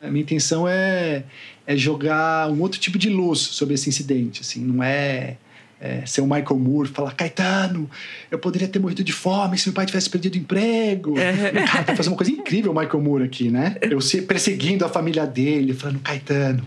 [0.02, 1.24] A minha intenção é,
[1.66, 4.42] é jogar um outro tipo de luz sobre esse incidente.
[4.42, 5.38] Assim, não é,
[5.80, 7.90] é ser o Michael Moore falar: Caetano,
[8.32, 11.18] eu poderia ter morrido de fome se meu pai tivesse perdido o emprego.
[11.20, 11.52] É.
[11.66, 13.76] Cara, vai fazer uma coisa incrível o Michael Moore aqui, né?
[13.82, 16.64] Eu se- perseguindo a família dele, falando: Caetano,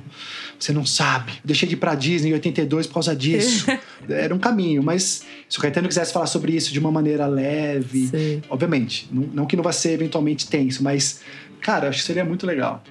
[0.58, 1.32] você não sabe.
[1.32, 3.66] Eu deixei de ir pra Disney em 82 por causa disso.
[4.08, 8.42] Era um caminho, mas se o Caetano quisesse falar sobre isso de uma maneira leve,
[8.50, 11.20] obviamente, não, não que não vá ser eventualmente tenso, mas,
[11.60, 12.82] cara, acho que seria muito legal.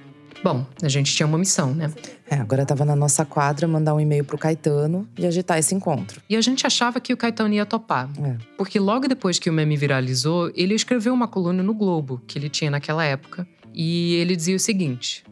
[0.42, 1.92] Bom, a gente tinha uma missão, né?
[2.30, 6.20] É, agora tava na nossa quadra mandar um e-mail pro Caetano e agitar esse encontro.
[6.28, 8.08] E a gente achava que o Caetano ia topar.
[8.56, 12.48] Porque logo depois que o meme viralizou, ele escreveu uma coluna no Globo, que ele
[12.48, 13.46] tinha naquela época.
[13.74, 15.24] E ele dizia o seguinte: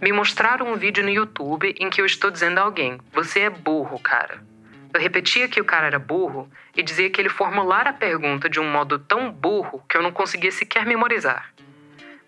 [0.00, 3.50] Me mostraram um vídeo no YouTube em que eu estou dizendo a alguém: Você é
[3.50, 4.42] burro, cara.
[4.94, 8.60] Eu repetia que o cara era burro e dizia que ele formulara a pergunta de
[8.60, 11.52] um modo tão burro que eu não conseguia sequer memorizar.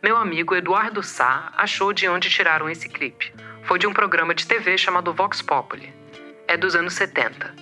[0.07, 3.35] Meu amigo Eduardo Sá achou de onde tiraram esse clipe.
[3.65, 5.93] Foi de um programa de TV chamado Vox Populi.
[6.47, 7.53] É dos anos 70.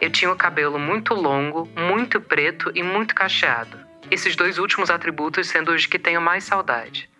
[0.00, 3.78] Eu tinha o cabelo muito longo, muito preto e muito cacheado.
[4.10, 7.10] Esses dois últimos atributos sendo os que tenho mais saudade.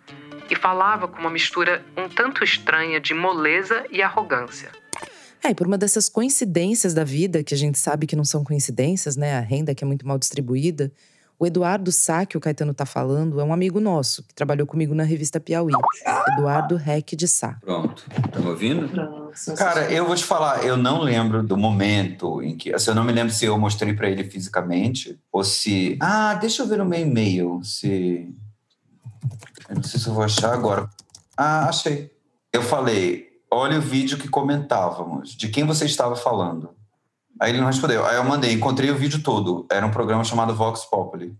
[0.49, 4.71] E falava com uma mistura um tanto estranha de moleza e arrogância.
[5.43, 8.43] É, e por uma dessas coincidências da vida, que a gente sabe que não são
[8.43, 9.37] coincidências, né?
[9.37, 10.91] A renda que é muito mal distribuída.
[11.39, 14.93] O Eduardo Sá, que o Caetano tá falando, é um amigo nosso, que trabalhou comigo
[14.93, 15.73] na revista Piauí.
[16.33, 17.57] Eduardo Reck de Sá.
[17.61, 18.05] Pronto.
[18.31, 18.89] Tá me ouvindo?
[19.57, 22.73] Cara, eu vou te falar, eu não lembro do momento em que.
[22.73, 25.97] Assim, eu não me lembro se eu mostrei pra ele fisicamente ou se.
[25.99, 27.61] Ah, deixa eu ver no meu e-mail.
[27.63, 28.33] Se.
[29.67, 30.89] Eu não sei se eu vou achar agora.
[31.35, 32.11] Ah, achei.
[32.51, 35.35] Eu falei: olha o vídeo que comentávamos.
[35.35, 36.69] De quem você estava falando?
[37.43, 38.05] Aí ele não respondeu.
[38.05, 39.65] Aí eu mandei, encontrei o vídeo todo.
[39.69, 41.35] Era um programa chamado Vox Populi.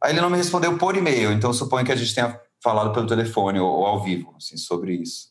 [0.00, 3.08] Aí ele não me respondeu por e-mail, então suponho que a gente tenha falado pelo
[3.08, 5.30] telefone ou, ou ao vivo, assim, sobre isso.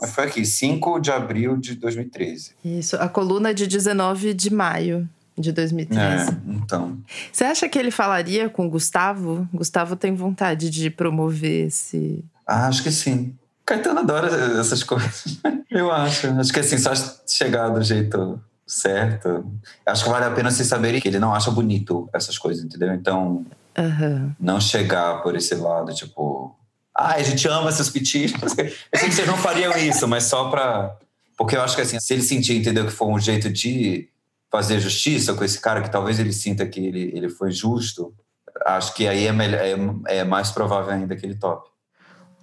[0.00, 2.54] Mas foi aqui, 5 de abril de 2013.
[2.64, 6.02] Isso, a coluna é de 19 de maio de 2013.
[6.02, 6.98] É, então.
[7.30, 9.48] Você acha que ele falaria com o Gustavo?
[9.54, 12.24] Gustavo tem vontade de promover esse.
[12.44, 13.36] Ah, acho que sim.
[13.64, 14.26] Caetano adora
[14.58, 15.38] essas coisas.
[15.70, 16.26] Eu acho.
[16.26, 16.92] Acho que assim, só
[17.24, 19.46] chegar do jeito certo.
[19.86, 22.92] Acho que vale a pena vocês saberem que ele não acha bonito essas coisas, entendeu?
[22.94, 23.46] Então,
[23.78, 24.34] Aham.
[24.40, 26.56] não chegar por esse lado, tipo,
[26.96, 28.40] ah, a gente ama seus pitidos.
[28.42, 28.48] Eu
[28.98, 30.96] sei que vocês não fariam isso, mas só pra.
[31.36, 34.08] Porque eu acho que assim, se ele sentir, entendeu, que foi um jeito de
[34.50, 38.14] fazer justiça com esse cara, que talvez ele sinta que ele, ele foi justo,
[38.64, 41.68] acho que aí é, melhor, é, é mais provável ainda que ele tope.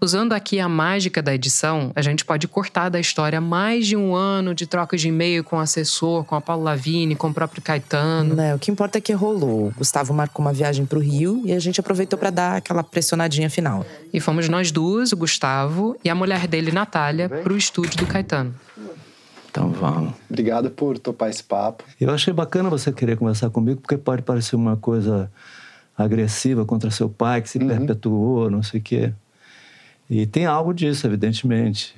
[0.04, 4.14] Usando aqui a mágica da edição, a gente pode cortar da história mais de um
[4.14, 7.62] ano de troca de e-mail com o assessor, com a Paula Lavigne, com o próprio
[7.62, 8.36] Caetano.
[8.54, 9.70] O que importa é que rolou.
[9.70, 13.50] O Gustavo marcou uma viagem pro Rio e a gente aproveitou para dar aquela pressionadinha
[13.50, 13.86] final.
[14.12, 18.54] E fomos nós duas, o Gustavo e a mulher dele, Natália, pro estúdio do Caetano.
[19.50, 20.16] Então vamos.
[20.30, 21.86] Obrigado por topar esse papo.
[21.98, 25.32] Eu achei bacana você querer conversar comigo, porque pode parecer uma coisa
[25.98, 29.14] agressiva contra seu pai, que se perpetuou, não sei o quê.
[30.10, 31.96] E tem algo disso, evidentemente.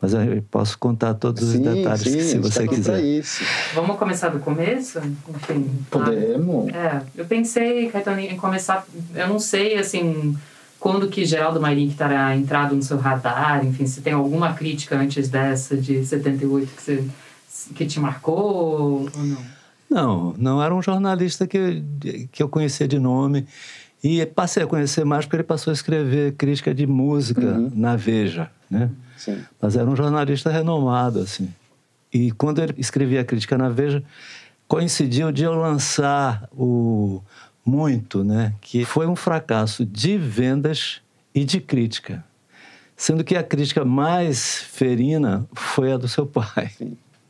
[0.00, 3.02] Mas eu posso contar todos os Sim, detalhes sim, que, se tá você quiser.
[3.02, 3.42] isso.
[3.74, 4.98] Vamos começar do começo?
[5.28, 5.70] Enfim.
[5.90, 6.68] Podemos.
[6.72, 8.86] É, eu pensei, Caetano, em começar.
[9.14, 10.36] Eu não sei, assim,
[10.78, 15.28] quando que Geraldo Marinho terá entrado no seu radar, enfim, se tem alguma crítica antes
[15.28, 17.04] dessa de 78 que, você,
[17.74, 19.56] que te marcou ou não?
[19.88, 21.82] Não, não era um jornalista que,
[22.30, 23.46] que eu conhecia de nome.
[24.04, 28.50] E passei a conhecer mais porque ele passou a escrever crítica de música na Veja,
[28.70, 28.90] né?
[29.16, 29.38] Sim.
[29.60, 31.48] Mas era um jornalista renomado, assim.
[32.12, 34.02] E quando ele escrevia a crítica na Veja,
[34.68, 37.20] coincidiu de eu lançar o
[37.64, 38.52] Muito, né?
[38.60, 41.00] Que foi um fracasso de vendas
[41.34, 42.24] e de crítica.
[42.96, 46.70] Sendo que a crítica mais ferina foi a do seu pai.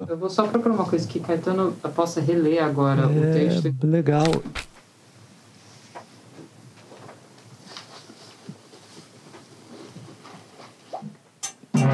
[0.07, 3.75] Eu vou só procurar uma coisa que Caetano possa reler agora o É, texto.
[3.83, 4.27] legal.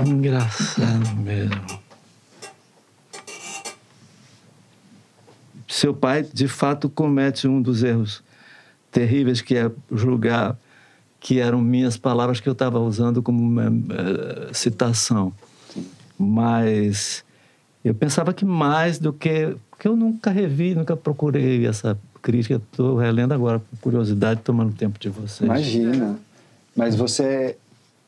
[0.07, 1.83] Engraçado mesmo.
[5.69, 8.23] Seu pai, de fato, comete um dos erros
[8.91, 10.57] terríveis, que é julgar
[11.19, 15.33] que eram minhas palavras que eu estava usando como uma, eh, citação.
[16.19, 17.25] Mas
[17.85, 19.57] eu pensava que mais do que.
[19.71, 22.57] Porque eu nunca revi, nunca procurei essa crítica.
[22.57, 25.43] Estou relendo agora, por curiosidade, tomando tempo de vocês.
[25.49, 26.19] Imagina.
[26.77, 27.57] Mas você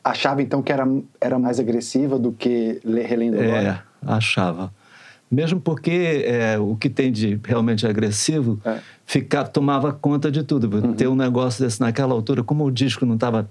[0.05, 0.87] achava então que era,
[1.21, 3.85] era mais agressiva do que le- relendo agora?
[4.07, 4.73] É, achava.
[5.31, 8.61] Mesmo porque é, o que tem de realmente agressivo
[9.05, 10.93] ficar, tomava conta de tudo.
[10.95, 13.49] Ter um negócio desse naquela altura, como o disco não estava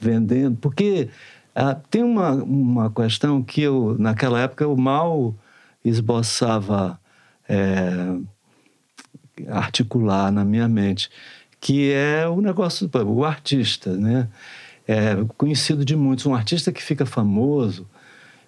[0.00, 0.56] vendendo.
[0.56, 1.10] Porque
[1.54, 5.34] ah, tem uma, uma questão que eu, naquela época, eu mal
[5.84, 6.98] esboçava
[7.48, 8.16] é,
[9.48, 11.10] articular na minha mente,
[11.60, 14.28] que é o negócio, o artista, né?
[14.86, 16.26] É conhecido de muitos.
[16.26, 17.86] Um artista que fica famoso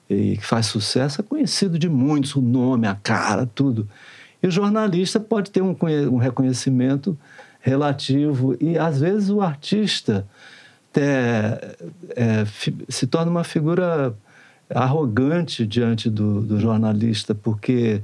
[0.08, 3.88] e que faz sucesso é conhecido de muitos, o nome, a cara, tudo.
[4.42, 5.76] E o jornalista pode ter um,
[6.10, 7.18] um reconhecimento
[7.60, 10.26] relativo e, às vezes, o artista
[10.96, 11.76] é,
[12.16, 12.44] é,
[12.88, 14.14] se torna uma figura
[14.70, 18.02] arrogante diante do, do jornalista, porque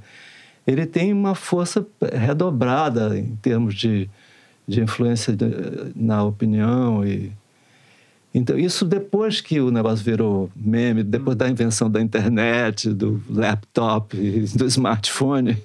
[0.67, 4.09] ele tem uma força redobrada em termos de,
[4.67, 7.33] de influência de- na opinião e
[8.35, 14.17] então isso depois que o negócio virou meme depois da invenção da internet do laptop
[14.57, 15.57] do smartphone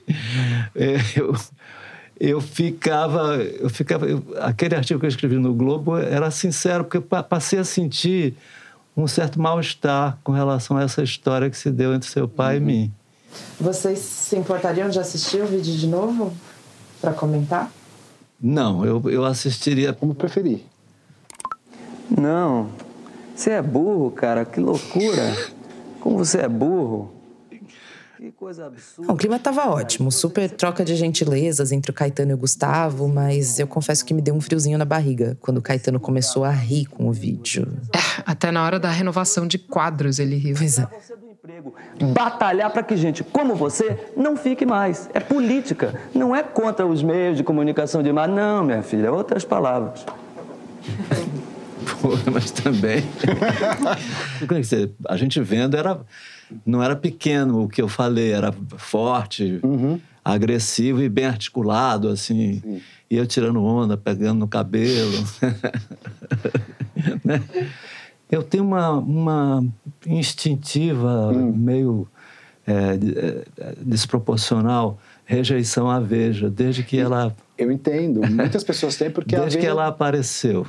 [0.75, 1.35] é, eu
[2.19, 6.97] eu ficava eu ficava eu- aquele artigo que eu escrevi no Globo era sincero porque
[6.97, 8.35] eu pa- passei a sentir
[8.95, 12.59] um certo mal-estar com relação a essa história que se deu entre seu pai e
[12.59, 12.91] mim.
[13.59, 16.33] Vocês se importariam de assistir o vídeo de novo
[16.99, 17.71] para comentar?
[18.41, 20.61] não eu, eu assistiria como preferir
[22.09, 22.69] Não.
[23.35, 24.45] Você é burro, cara.
[24.45, 25.35] Que loucura.
[25.99, 27.19] Como você é burro.
[28.17, 29.13] Que coisa absurda.
[29.13, 33.59] O clima estava ótimo, super troca de gentilezas entre o Caetano e o Gustavo, mas
[33.59, 36.85] eu confesso que me deu um friozinho na barriga quando o Caetano começou a rir
[36.85, 37.65] com o vídeo.
[38.25, 40.55] Até na hora da renovação de quadros ele riu.
[40.57, 40.87] Pois é.
[42.13, 45.09] Batalhar para que gente como você não fique mais.
[45.13, 45.97] É política.
[46.13, 48.33] Não é contra os meios de comunicação de massa.
[48.33, 49.07] Não, minha filha.
[49.07, 50.05] É outras palavras.
[52.31, 53.03] Mas também.
[54.47, 55.99] Quer dizer, a gente vendo era,
[56.65, 59.59] não era pequeno o que eu falei, era forte,
[60.23, 62.61] agressivo e bem articulado, assim.
[63.09, 65.23] E eu tirando onda, pegando no cabelo.
[67.23, 67.41] Né?
[68.29, 69.65] Eu tenho uma, uma
[70.05, 72.05] instintiva, meio
[72.67, 72.73] é,
[73.57, 78.21] é, desproporcional rejeição à Veja, desde que ela Eu entendo.
[78.29, 80.67] Muitas pessoas têm porque a desde que Veja- ela apareceu.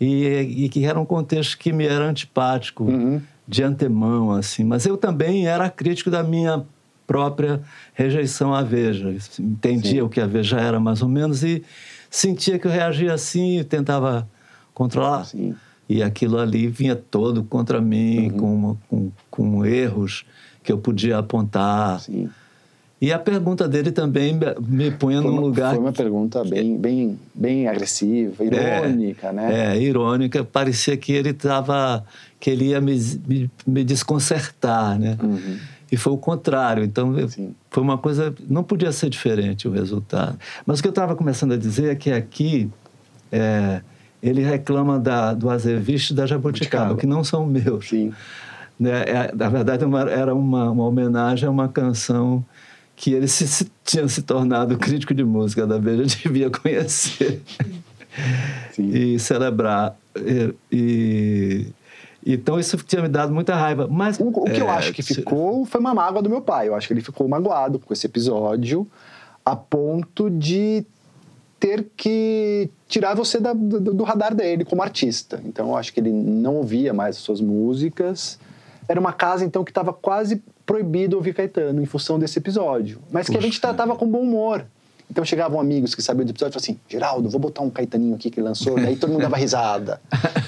[0.00, 2.86] E, e que era um contexto que me era antipático
[3.46, 4.64] de antemão, assim.
[4.64, 6.64] Mas eu também era crítico da minha
[7.06, 7.60] própria
[7.92, 9.14] rejeição à Veja.
[9.38, 11.62] Entendia o que a Veja era, mais ou menos, e
[12.08, 14.28] sentia que eu reagia assim e tentava
[14.72, 15.26] controlar.
[15.88, 20.24] E aquilo ali vinha todo contra mim, com, com, com erros
[20.62, 22.00] que eu podia apontar.
[23.00, 27.18] E a pergunta dele também me- Foi num uma, lugar foi uma pergunta bem, bem,
[27.34, 29.74] bem agressiva, irônica, né?
[29.74, 30.44] É, irônica.
[30.44, 32.04] Parecia que ele estava,
[32.38, 32.94] que ele ia me,
[33.26, 35.16] me, me desconcertar, né?
[35.22, 35.56] Uhum.
[35.90, 36.84] E foi o contrário.
[36.84, 37.28] Então, eu-
[37.70, 38.34] foi uma coisa...
[38.48, 40.38] Não podia ser diferente o resultado.
[40.66, 42.68] Mas o que eu estava começando a dizer é que aqui...
[43.32, 43.80] é,
[44.22, 47.88] ele reclama da, do Azeviche e da Jabuticaba, que não são meus.
[47.88, 48.12] Sim.
[48.78, 49.02] Né?
[49.06, 52.44] É, na verdade, uma- era uma, uma homenagem a uma canção
[53.02, 57.40] que ele se, se- tinha se tornado crítico de música da Veja, devia conhecer
[58.78, 59.96] e celebrar.
[60.14, 61.66] E, e-
[62.26, 63.88] então isso tinha me dado muita raiva.
[63.90, 66.68] Mas O, o que eu é, acho que ficou foi uma mágoa do meu pai.
[66.68, 68.86] Eu acho que ele ficou magoado com esse episódio
[69.46, 70.84] a ponto de
[71.58, 75.40] ter que tirar você da- do, do radar dele como artista.
[75.46, 78.38] Então eu acho que ele não ouvia mais as suas músicas.
[78.86, 83.28] Era uma casa então que estava quase proibido ouvir Caetano em função desse episódio, mas
[83.28, 84.64] que a gente tratava com bom humor.
[85.10, 88.14] Então chegavam amigos que sabiam do episódio e falavam assim: Geraldo, vou botar um Caetaninho
[88.14, 88.76] aqui que ele lançou.
[88.76, 90.00] Daí todo mundo dava risada.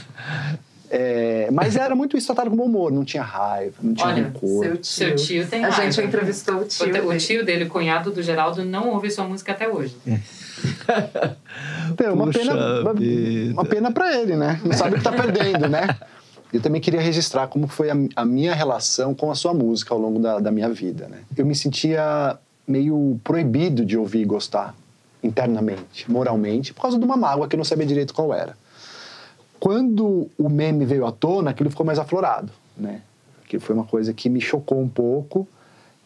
[0.94, 4.24] É, mas era muito isso tratado com bom humor, não tinha raiva, não tinha Olha,
[4.24, 4.62] rancor.
[4.62, 5.90] seu tio, seu tio tem A raiva.
[5.90, 7.16] gente entrevistou o tio O, dele.
[7.16, 9.96] tio dele, o cunhado do Geraldo, não ouve sua música até hoje.
[11.90, 12.92] Então, uma Puxa pena, uma,
[13.52, 14.60] uma pena para ele, né?
[14.64, 15.88] Não sabe o que tá perdendo, né?
[16.52, 20.00] Eu também queria registrar como foi a, a minha relação com a sua música ao
[20.00, 21.20] longo da, da minha vida, né?
[21.36, 24.74] Eu me sentia meio proibido de ouvir e gostar
[25.22, 28.56] internamente, moralmente, por causa de uma mágoa que eu não sabia direito qual era.
[29.58, 33.00] Quando o meme veio à tona, aquilo ficou mais aflorado, né?
[33.44, 35.46] Aquilo foi uma coisa que me chocou um pouco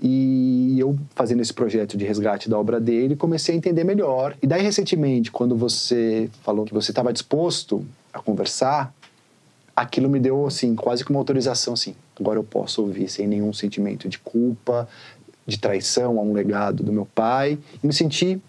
[0.00, 4.36] e eu, fazendo esse projeto de resgate da obra dele, comecei a entender melhor.
[4.42, 8.94] E daí, recentemente, quando você falou que você estava disposto a conversar,
[9.76, 11.94] aquilo me deu, assim, quase que uma autorização, assim.
[12.18, 14.88] Agora eu posso ouvir sem nenhum sentimento de culpa,
[15.46, 17.58] de traição a um legado do meu pai.
[17.84, 18.40] E me senti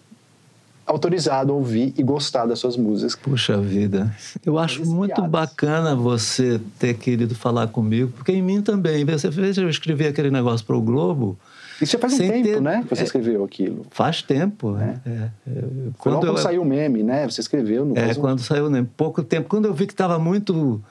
[0.85, 3.15] autorizado a ouvir e gostar das suas músicas.
[3.17, 4.15] Puxa vida.
[4.45, 9.03] Eu acho muito bacana você ter querido falar comigo, porque em mim também.
[9.03, 11.37] Você fez eu escrevi aquele negócio para o Globo
[11.81, 12.83] Isso já faz um Sem tempo, ter- né?
[12.87, 13.85] Que você é, escreveu aquilo.
[13.91, 15.01] Faz tempo, né?
[15.05, 17.29] É, é, logo eu- quando saiu o meme, né?
[17.29, 18.87] Você escreveu no É, quando saiu, né?
[18.95, 19.49] Pouco tempo.
[19.49, 20.81] Quando eu vi que estava muito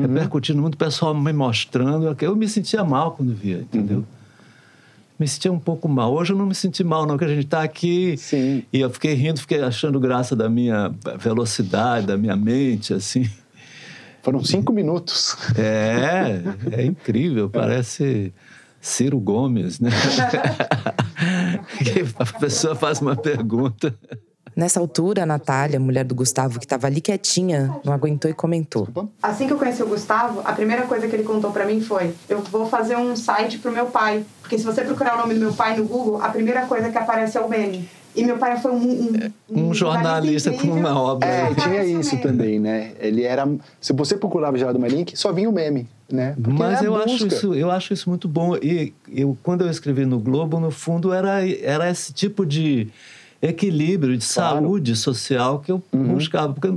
[0.00, 4.04] repercutindo muito, o pessoal me mostrando, eu me sentia mal quando via, entendeu?
[5.18, 6.12] Me sentia um pouco mal.
[6.12, 8.16] Hoje eu não me senti mal, não, que a gente está aqui.
[8.70, 13.28] E eu fiquei rindo, fiquei achando graça da minha velocidade, da minha mente, assim.
[14.22, 15.36] Foram cinco minutos.
[15.56, 16.42] É,
[16.72, 18.34] é incrível, parece
[18.80, 19.90] Ciro Gomes, né?
[22.18, 23.94] A pessoa faz uma pergunta.
[24.56, 28.88] Nessa altura, a Natália, mulher do Gustavo, que estava ali quietinha, não aguentou e comentou.
[29.22, 32.14] Assim que eu conheci o Gustavo, a primeira coisa que ele contou pra mim foi:
[32.26, 34.24] eu vou fazer um site pro meu pai.
[34.40, 36.96] Porque se você procurar o nome do meu pai no Google, a primeira coisa que
[36.96, 37.86] aparece é o meme.
[38.14, 39.12] E meu pai foi um,
[39.50, 41.28] um, Um jornalista com uma obra.
[41.28, 42.92] É, tinha isso também, né?
[42.98, 43.46] Ele era.
[43.78, 46.34] Se você procurava Geraldo Marink, só vinha o meme, né?
[46.34, 48.56] Porque Mas eu acho, isso, eu acho isso muito bom.
[48.56, 52.88] E eu, quando eu escrevi no Globo, no fundo, era, era esse tipo de
[53.40, 56.14] equilíbrio, de saúde social que eu Uhum.
[56.14, 56.52] buscava.
[56.52, 56.74] Porque,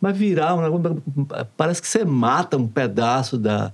[0.00, 1.02] mas virar, um negócio-
[1.56, 3.72] parece que você mata um pedaço da,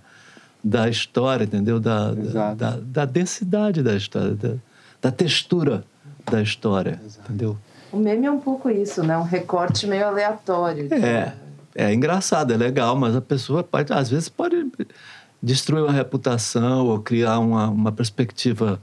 [0.62, 1.80] da história, entendeu?
[1.80, 4.54] Da, da, da, da densidade da história, da,
[5.00, 5.84] da textura
[6.30, 7.58] da história, entendeu?
[7.90, 9.18] O meme é um pouco isso, né?
[9.18, 10.88] Um recorte meio aleatório.
[10.94, 11.32] É,
[11.74, 14.66] é engraçado, é legal, mas a pessoa pode, às vezes pode
[15.42, 18.80] destruir uma reputação ou criar uma, uma perspectiva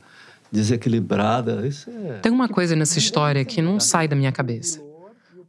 [0.52, 1.66] desequilibrada.
[1.68, 2.20] Isso é...
[2.20, 4.82] Tem uma coisa nessa história que não sai da minha cabeça.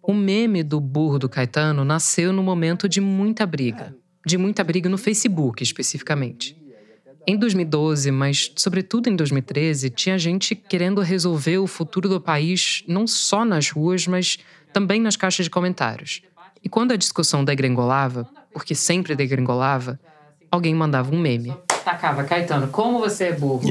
[0.03, 3.95] O meme do burro do Caetano nasceu no momento de muita briga.
[4.25, 6.57] De muita briga no Facebook, especificamente.
[7.27, 13.07] Em 2012, mas sobretudo em 2013, tinha gente querendo resolver o futuro do país não
[13.07, 14.39] só nas ruas, mas
[14.73, 16.23] também nas caixas de comentários.
[16.63, 20.01] E quando a discussão degringolava, porque sempre degringolava,
[20.51, 21.55] alguém mandava um meme.
[21.85, 23.63] Tacava, Caetano, como você é burro.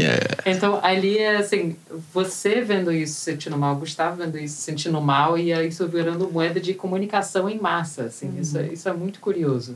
[0.45, 1.76] Então, ali é assim,
[2.14, 5.88] você vendo isso se sentindo mal, Gustavo vendo isso se sentindo mal, e aí isso
[5.88, 8.34] virando moeda de comunicação em massa, assim.
[8.39, 9.76] Isso, é- isso é muito curioso.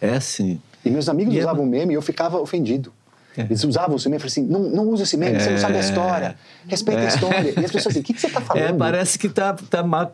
[0.00, 0.60] É sim.
[0.84, 2.92] E meus amigos E é- usavam meme e eu ficava ofendido.
[3.36, 5.76] Eles usavam esse meme e falavam assim: não, não usa esse meme, você não sabe
[5.76, 6.36] a história.
[6.68, 7.08] Respeita a É.
[7.08, 7.52] história.
[7.60, 8.62] E as pessoas assim: o que, que você está falando?
[8.64, 10.08] É, parece que tá, tá ma-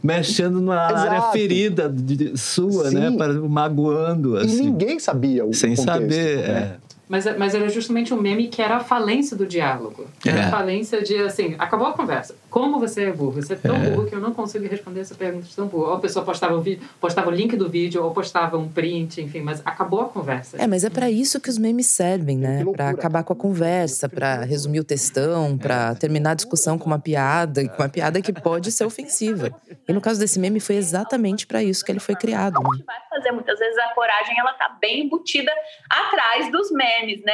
[0.00, 2.94] mexendo numa área ferida de- de- sua, Sim.
[3.00, 3.10] né?
[3.18, 4.62] Para- Magoando, E assim.
[4.66, 6.76] ninguém sabia o Sem contexto, saber, né?
[7.02, 7.08] É.
[7.08, 10.06] Mas, mas era justamente um meme que era a falência do diálogo.
[10.24, 10.44] Era É.
[10.44, 12.34] a falência de, assim, acabou a conversa.
[12.52, 13.32] Como você é burro?
[13.40, 13.78] Você é tão É.
[13.88, 15.86] burro que eu não consigo responder essa pergunta de tão burro.
[15.86, 19.22] Ou a pessoa postava, um vídeo, postava o link do vídeo, ou postava um print,
[19.22, 20.58] enfim, mas acabou a conversa.
[20.62, 22.62] É, mas é pra isso que os memes servem, né?
[22.70, 26.98] Pra acabar com a conversa, pra resumir o textão, pra terminar a discussão com uma
[26.98, 29.50] piada, com uma piada que pode ser ofensiva.
[29.88, 32.84] E no caso desse meme foi exatamente pra isso que ele foi criado, né?
[32.86, 33.32] vai fazer.
[33.32, 35.50] Muitas vezes a coragem ela tá bem embutida
[35.88, 37.32] atrás dos memes, né?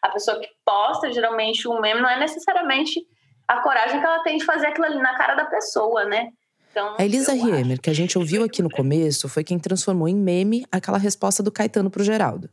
[0.00, 3.00] A pessoa que posta geralmente um meme não é necessariamente
[3.50, 6.28] a coragem que ela tem de fazer aquilo ali na cara da pessoa, né?
[6.70, 10.14] Então, A Elisa Riemer, que a gente ouviu aqui no começo, foi quem transformou em
[10.14, 12.48] meme aquela resposta do Caetano pro Geraldo.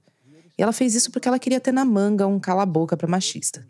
[0.58, 3.64] E ela fez isso porque ela queria ter na manga um cala-boca pra machista.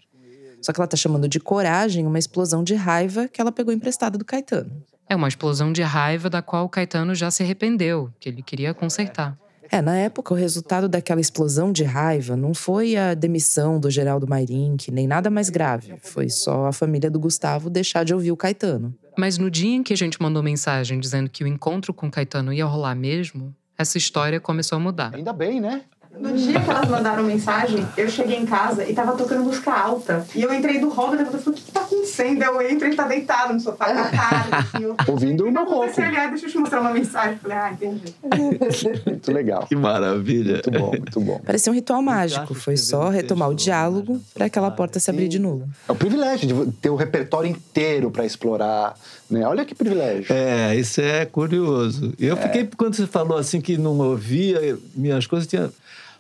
[0.62, 4.18] Só que ela tá chamando de coragem uma explosão de raiva que ela pegou emprestada
[4.18, 4.82] do Caetano.
[5.10, 8.74] É uma explosão de raiva da qual o Caetano já se arrependeu, que ele queria
[8.74, 9.38] consertar.
[9.72, 14.28] É, na época, o resultado daquela explosão de raiva não foi a demissão do Geraldo
[14.28, 15.96] Mairink, nem nada mais grave.
[16.02, 18.94] Foi só a família do Gustavo deixar de ouvir o Caetano.
[19.18, 22.12] Mas no dia em que a gente mandou mensagem dizendo que o encontro com o
[22.12, 25.14] Caetano ia rolar mesmo, essa história começou a mudar.
[25.14, 25.84] Ainda bem, né?
[26.20, 30.26] No dia que elas mandaram mensagem, eu cheguei em casa e tava tocando música alta.
[30.36, 32.44] E eu entrei do hall e falei, o que, que tá acontecendo?
[32.44, 34.48] Eu entro e ele tá deitado no sofá com a cara.
[34.58, 37.34] Assim, eu, Ouvindo o meu eu olhar, deixa eu te mostrar uma mensagem.
[37.34, 38.16] Eu Falei, ah, entendi.
[39.06, 39.66] Muito legal.
[39.68, 40.54] Que maravilha.
[40.54, 41.42] Muito bom, muito bom.
[41.46, 42.54] Parecia um ritual mágico.
[42.54, 45.68] Foi só retomar o diálogo para aquela porta se abrir de novo.
[45.88, 48.96] É o privilégio de ter o repertório inteiro para explorar.
[49.30, 49.46] Né?
[49.46, 50.34] Olha que privilégio.
[50.34, 52.14] É, isso é curioso.
[52.20, 55.70] Eu fiquei, quando você falou assim que não ouvia, minhas coisas tinha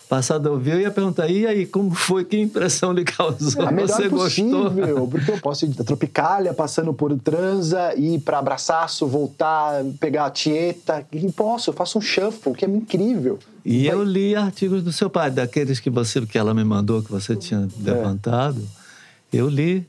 [0.09, 2.23] passado a ouvir, eu ia perguntar, e aí, como foi?
[2.23, 3.67] Que impressão lhe causou?
[3.67, 4.69] A melhor você gostou?
[4.69, 10.25] possível, porque eu posso ir da Tropicália, passando por Transa, ir para Abraçaço, voltar, pegar
[10.25, 11.05] a Tieta.
[11.11, 13.37] E posso, eu faço um shuffle, que é incrível.
[13.65, 17.11] E eu li artigos do seu pai, daqueles que você que ela me mandou, que
[17.11, 17.91] você tinha É.
[17.91, 18.61] levantado.
[19.31, 19.85] Eu li.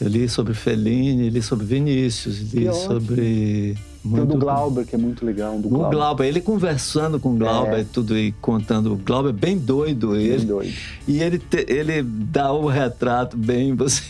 [0.00, 4.16] Eu li sobre Fellini, li sobre Vinícius, li Que sobre.
[4.16, 5.54] Tem o do Glauber, que é muito legal.
[5.54, 5.96] um do O Glauber.
[5.96, 7.80] Glauber, ele conversando com o Glauber É.
[7.80, 8.92] e tudo e contando.
[8.92, 10.44] O Glauber é bem doido, ele.
[10.44, 10.72] doido.
[11.06, 14.02] E ele, te- ele dá o retrato bem, você.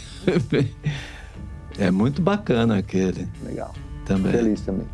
[1.78, 3.26] é muito bacana aquele.
[3.44, 3.72] Legal.
[4.04, 4.32] Também.
[4.32, 4.86] Feliz também.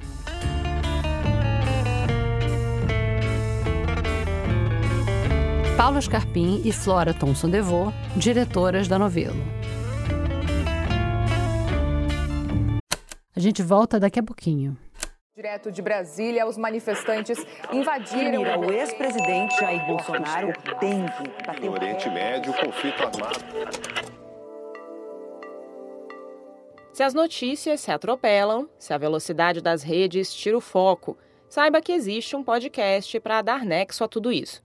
[5.77, 9.35] Paula Scarpim e Flora Thomson DeVoe, diretoras da novela.
[13.37, 14.79] A gente volta daqui a pouquinho.
[15.35, 18.45] Direto de Brasília, os manifestantes invadiram.
[18.45, 23.41] Mira, o ex-presidente Jair Bolsonaro tem que bater No Oriente Médio, conflito armado.
[26.93, 31.19] Se as notícias se atropelam, se a velocidade das redes tira o foco,
[31.49, 34.63] saiba que existe um podcast para dar nexo a tudo isso.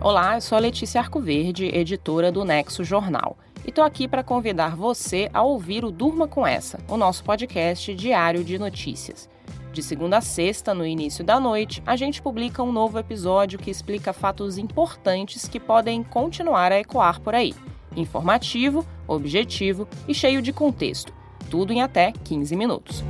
[0.00, 3.36] Olá, eu sou a Letícia Arcoverde, editora do Nexo Jornal,
[3.66, 7.92] e estou aqui para convidar você a ouvir o Durma com Essa, o nosso podcast
[7.96, 9.28] diário de notícias.
[9.72, 13.70] De segunda a sexta, no início da noite, a gente publica um novo episódio que
[13.70, 17.52] explica fatos importantes que podem continuar a ecoar por aí.
[17.96, 21.12] Informativo, objetivo e cheio de contexto.
[21.50, 23.02] Tudo em até 15 minutos.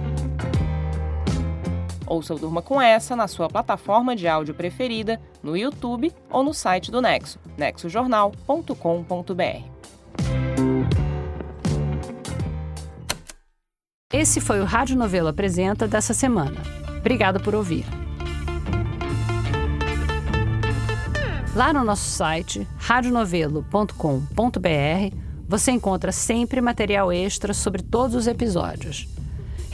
[2.07, 6.55] Ouça o Durma com essa na sua plataforma de áudio preferida, no YouTube ou no
[6.55, 9.76] site do Nexo, nexojornal.com.br.
[14.13, 16.61] Esse foi o Rádio Novelo Apresenta dessa semana.
[16.99, 17.85] Obrigada por ouvir.
[21.55, 25.17] Lá no nosso site, radionovelo.com.br,
[25.49, 29.16] você encontra sempre material extra sobre todos os episódios.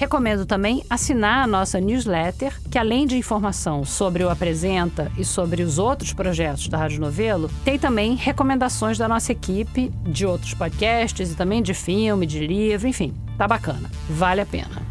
[0.03, 5.63] Recomendo também assinar a nossa newsletter, que além de informação sobre o Apresenta e sobre
[5.63, 11.31] os outros projetos da Rádio Novelo, tem também recomendações da nossa equipe, de outros podcasts
[11.31, 14.83] e também de filme, de livro, enfim, tá bacana, vale a pena.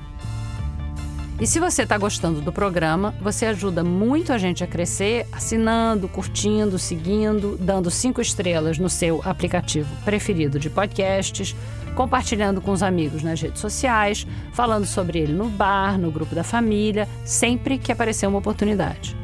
[1.41, 6.07] E se você está gostando do programa, você ajuda muito a gente a crescer assinando,
[6.07, 11.53] curtindo, seguindo, dando cinco estrelas no seu aplicativo preferido de podcasts,
[11.95, 16.43] compartilhando com os amigos nas redes sociais, falando sobre ele no bar, no grupo da
[16.43, 19.17] família, sempre que aparecer uma oportunidade.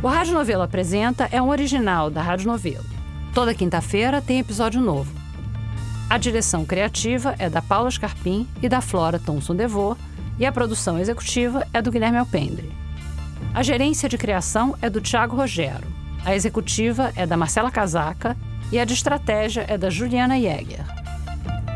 [0.03, 2.85] O Rádio Novelo Apresenta é um original da Rádio Novelo.
[3.33, 5.22] Toda quinta-feira tem episódio novo.
[6.13, 9.97] A direção criativa é da Paula Scarpim e da Flora Thomson Devô,
[10.39, 12.71] e a produção executiva é do Guilherme Alpendre.
[13.55, 15.87] A gerência de criação é do Tiago Rogero.
[16.23, 18.37] A executiva é da Marcela Casaca
[18.71, 20.85] e a de estratégia é da Juliana Jäger.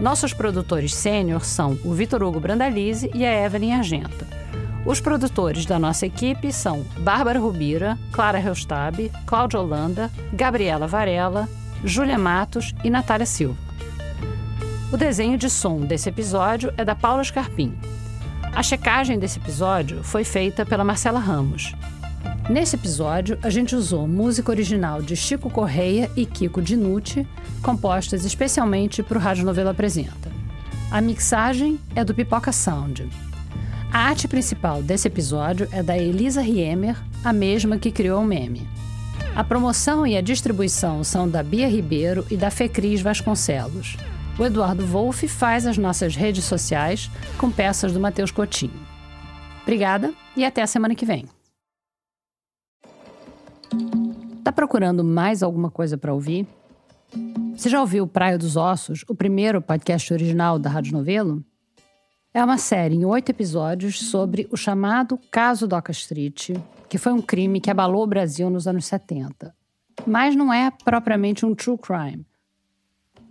[0.03, 4.27] Nossos produtores sênior são o Vitor Hugo Brandalize e a Evelyn Argenta.
[4.85, 11.49] Os produtores da nossa equipe são Bárbara Rubira, Clara Reustab, Cláudia Holanda, Gabriela Varela,
[11.83, 13.66] Júlia Matos e Natália Silva.
[14.93, 17.75] O desenho de som desse episódio é da Paula Scarpim.
[18.55, 21.75] A checagem desse episódio foi feita pela Marcela Ramos.
[22.49, 27.27] Nesse episódio, a gente usou música original de Chico Correia e Kiko Dinucci,
[27.63, 30.31] compostas especialmente para o Rádio Novela Apresenta.
[30.89, 33.09] A mixagem é do Pipoca Sound.
[33.93, 38.69] A arte principal desse episódio é da Elisa Riemer, a mesma que criou o meme.
[39.35, 43.97] A promoção e a distribuição são da Bia Ribeiro e da Fecris Vasconcelos.
[44.39, 48.79] O Eduardo Wolff faz as nossas redes sociais com peças do Matheus Coutinho.
[49.63, 51.25] Obrigada e até a semana que vem.
[54.45, 56.47] Tá procurando mais alguma coisa para ouvir?
[57.57, 61.43] Você já ouviu Praia dos Ossos, o primeiro podcast original da Rádio Novelo?
[62.35, 66.51] É uma série em oito episódios sobre o chamado Caso Doca Street,
[66.91, 69.55] que foi um crime que abalou o Brasil nos anos 70.
[70.07, 72.27] Mas não é propriamente um true crime.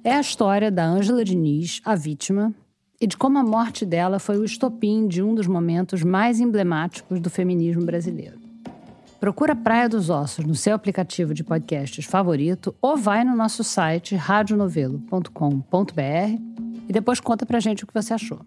[0.05, 2.53] É a história da Ângela Diniz, a vítima,
[3.01, 7.19] e de como a morte dela foi o estopim de um dos momentos mais emblemáticos
[7.19, 8.37] do feminismo brasileiro.
[9.19, 14.15] Procura Praia dos Ossos no seu aplicativo de podcasts favorito ou vai no nosso site
[14.15, 15.31] radionovelo.com.br
[16.87, 18.39] e depois conta pra gente o que você achou.